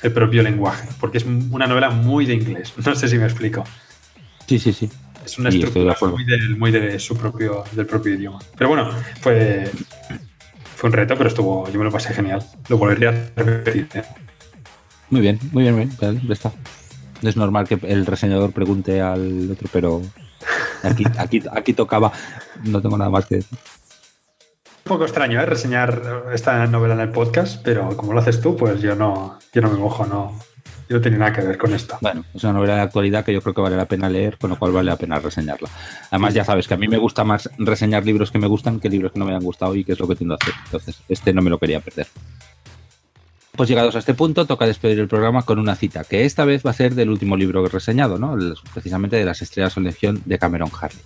el 0.03 0.13
propio 0.13 0.43
lenguaje, 0.43 0.89
porque 0.99 1.19
es 1.19 1.25
una 1.25 1.67
novela 1.67 1.91
muy 1.91 2.27
de 2.27 2.35
inglés. 2.35 2.73
No 2.85 2.95
sé 2.95 3.09
si 3.09 3.19
me 3.19 3.25
explico. 3.25 3.65
Sí, 4.47 4.59
sí, 4.59 4.73
sí. 4.73 4.91
Es 5.25 5.39
una 5.39 5.51
estructura 5.51 5.97
muy, 6.59 6.73
de, 6.73 6.99
su 6.99 7.17
propio, 7.17 7.63
del 7.73 7.87
propio 7.87 8.15
idioma. 8.15 8.39
Pero 8.57 8.71
bueno, 8.71 8.91
fue, 9.21 9.71
fue 10.77 10.89
un 10.89 10.93
reto, 10.95 11.15
pero 11.17 11.29
estuvo, 11.29 11.71
yo 11.71 11.79
me 11.79 11.85
lo 11.85 11.91
pasé 11.91 12.13
genial. 12.15 12.45
Lo 12.69 12.79
volvería 12.79 13.11
a 13.37 13.43
repetir. 13.43 13.87
¿eh? 13.95 14.03
Muy 15.11 15.21
bien, 15.21 15.39
muy 15.53 15.63
bien, 15.65 15.75
muy 15.75 15.87
bien. 15.87 16.21
Ya 16.27 16.33
está. 16.33 16.53
No 17.23 17.29
es 17.29 17.37
normal 17.37 17.69
que 17.69 17.79
el 17.83 18.07
reseñador 18.07 18.53
pregunte 18.53 19.01
al 19.03 19.51
otro, 19.51 19.69
pero 19.71 20.03
aquí, 20.83 21.05
aquí, 21.19 21.43
aquí 21.53 21.75
tocaba. 21.75 22.13
No 22.65 22.81
tengo 22.81 22.97
nada 22.97 23.11
más 23.11 23.27
que 23.27 23.37
decir. 23.37 23.59
Poco 24.91 25.05
extraño, 25.05 25.41
¿eh? 25.41 25.47
Reseñar 25.47 26.25
esta 26.35 26.67
novela 26.67 26.95
en 26.95 27.01
el 27.01 27.11
podcast, 27.11 27.63
pero 27.63 27.97
como 27.97 28.13
lo 28.13 28.19
haces 28.19 28.41
tú, 28.41 28.57
pues 28.57 28.81
yo 28.83 28.97
no, 28.97 29.39
yo 29.53 29.63
no 29.63 29.71
me 29.71 29.79
mojo, 29.79 30.05
no, 30.05 30.37
yo 30.89 30.97
no 30.97 31.01
tenía 31.01 31.21
nada 31.21 31.33
que 31.33 31.43
ver 31.43 31.57
con 31.59 31.73
esto. 31.73 31.97
Bueno, 32.01 32.25
es 32.35 32.43
una 32.43 32.55
novela 32.55 32.75
de 32.75 32.81
actualidad 32.81 33.25
que 33.25 33.33
yo 33.33 33.41
creo 33.41 33.55
que 33.55 33.61
vale 33.61 33.77
la 33.77 33.85
pena 33.85 34.09
leer, 34.09 34.37
con 34.37 34.51
lo 34.51 34.59
cual 34.59 34.73
vale 34.73 34.91
la 34.91 34.97
pena 34.97 35.21
reseñarla. 35.21 35.69
Además, 36.11 36.35
ya 36.35 36.43
sabes 36.43 36.67
que 36.67 36.75
a 36.75 36.77
mí 36.77 36.89
me 36.89 36.99
gusta 36.99 37.23
más 37.23 37.49
reseñar 37.57 38.05
libros 38.05 38.33
que 38.33 38.41
me 38.41 38.49
gustan 38.49 38.81
que 38.81 38.89
libros 38.89 39.13
que 39.13 39.21
no 39.21 39.27
me 39.27 39.33
han 39.33 39.45
gustado 39.45 39.77
y 39.77 39.85
que 39.85 39.93
es 39.93 40.01
lo 40.01 40.09
que 40.09 40.17
tiendo 40.17 40.35
a 40.35 40.39
hacer. 40.43 40.55
Entonces, 40.65 41.01
este 41.09 41.33
no 41.33 41.41
me 41.41 41.51
lo 41.51 41.59
quería 41.61 41.79
perder. 41.79 42.09
Pues 43.53 43.69
llegados 43.69 43.95
a 43.95 44.01
este 44.01 44.15
punto, 44.15 44.45
toca 44.45 44.67
despedir 44.67 44.99
el 44.99 45.07
programa 45.07 45.43
con 45.43 45.61
una 45.61 45.77
cita, 45.77 46.03
que 46.03 46.25
esta 46.25 46.45
vez 46.45 46.67
va 46.67 46.71
a 46.71 46.75
ser 46.75 46.97
del 46.97 47.11
último 47.11 47.37
libro 47.37 47.65
reseñado, 47.69 48.19
¿no? 48.19 48.37
precisamente 48.75 49.15
de 49.15 49.25
las 49.25 49.41
estrellas 49.41 49.77
en 49.77 49.85
lección 49.85 50.21
de 50.25 50.37
Cameron 50.37 50.73
Harley. 50.81 51.01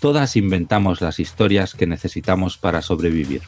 Todas 0.00 0.36
inventamos 0.36 1.00
las 1.00 1.18
historias 1.18 1.74
que 1.74 1.86
necesitamos 1.86 2.56
para 2.56 2.82
sobrevivir. 2.82 3.42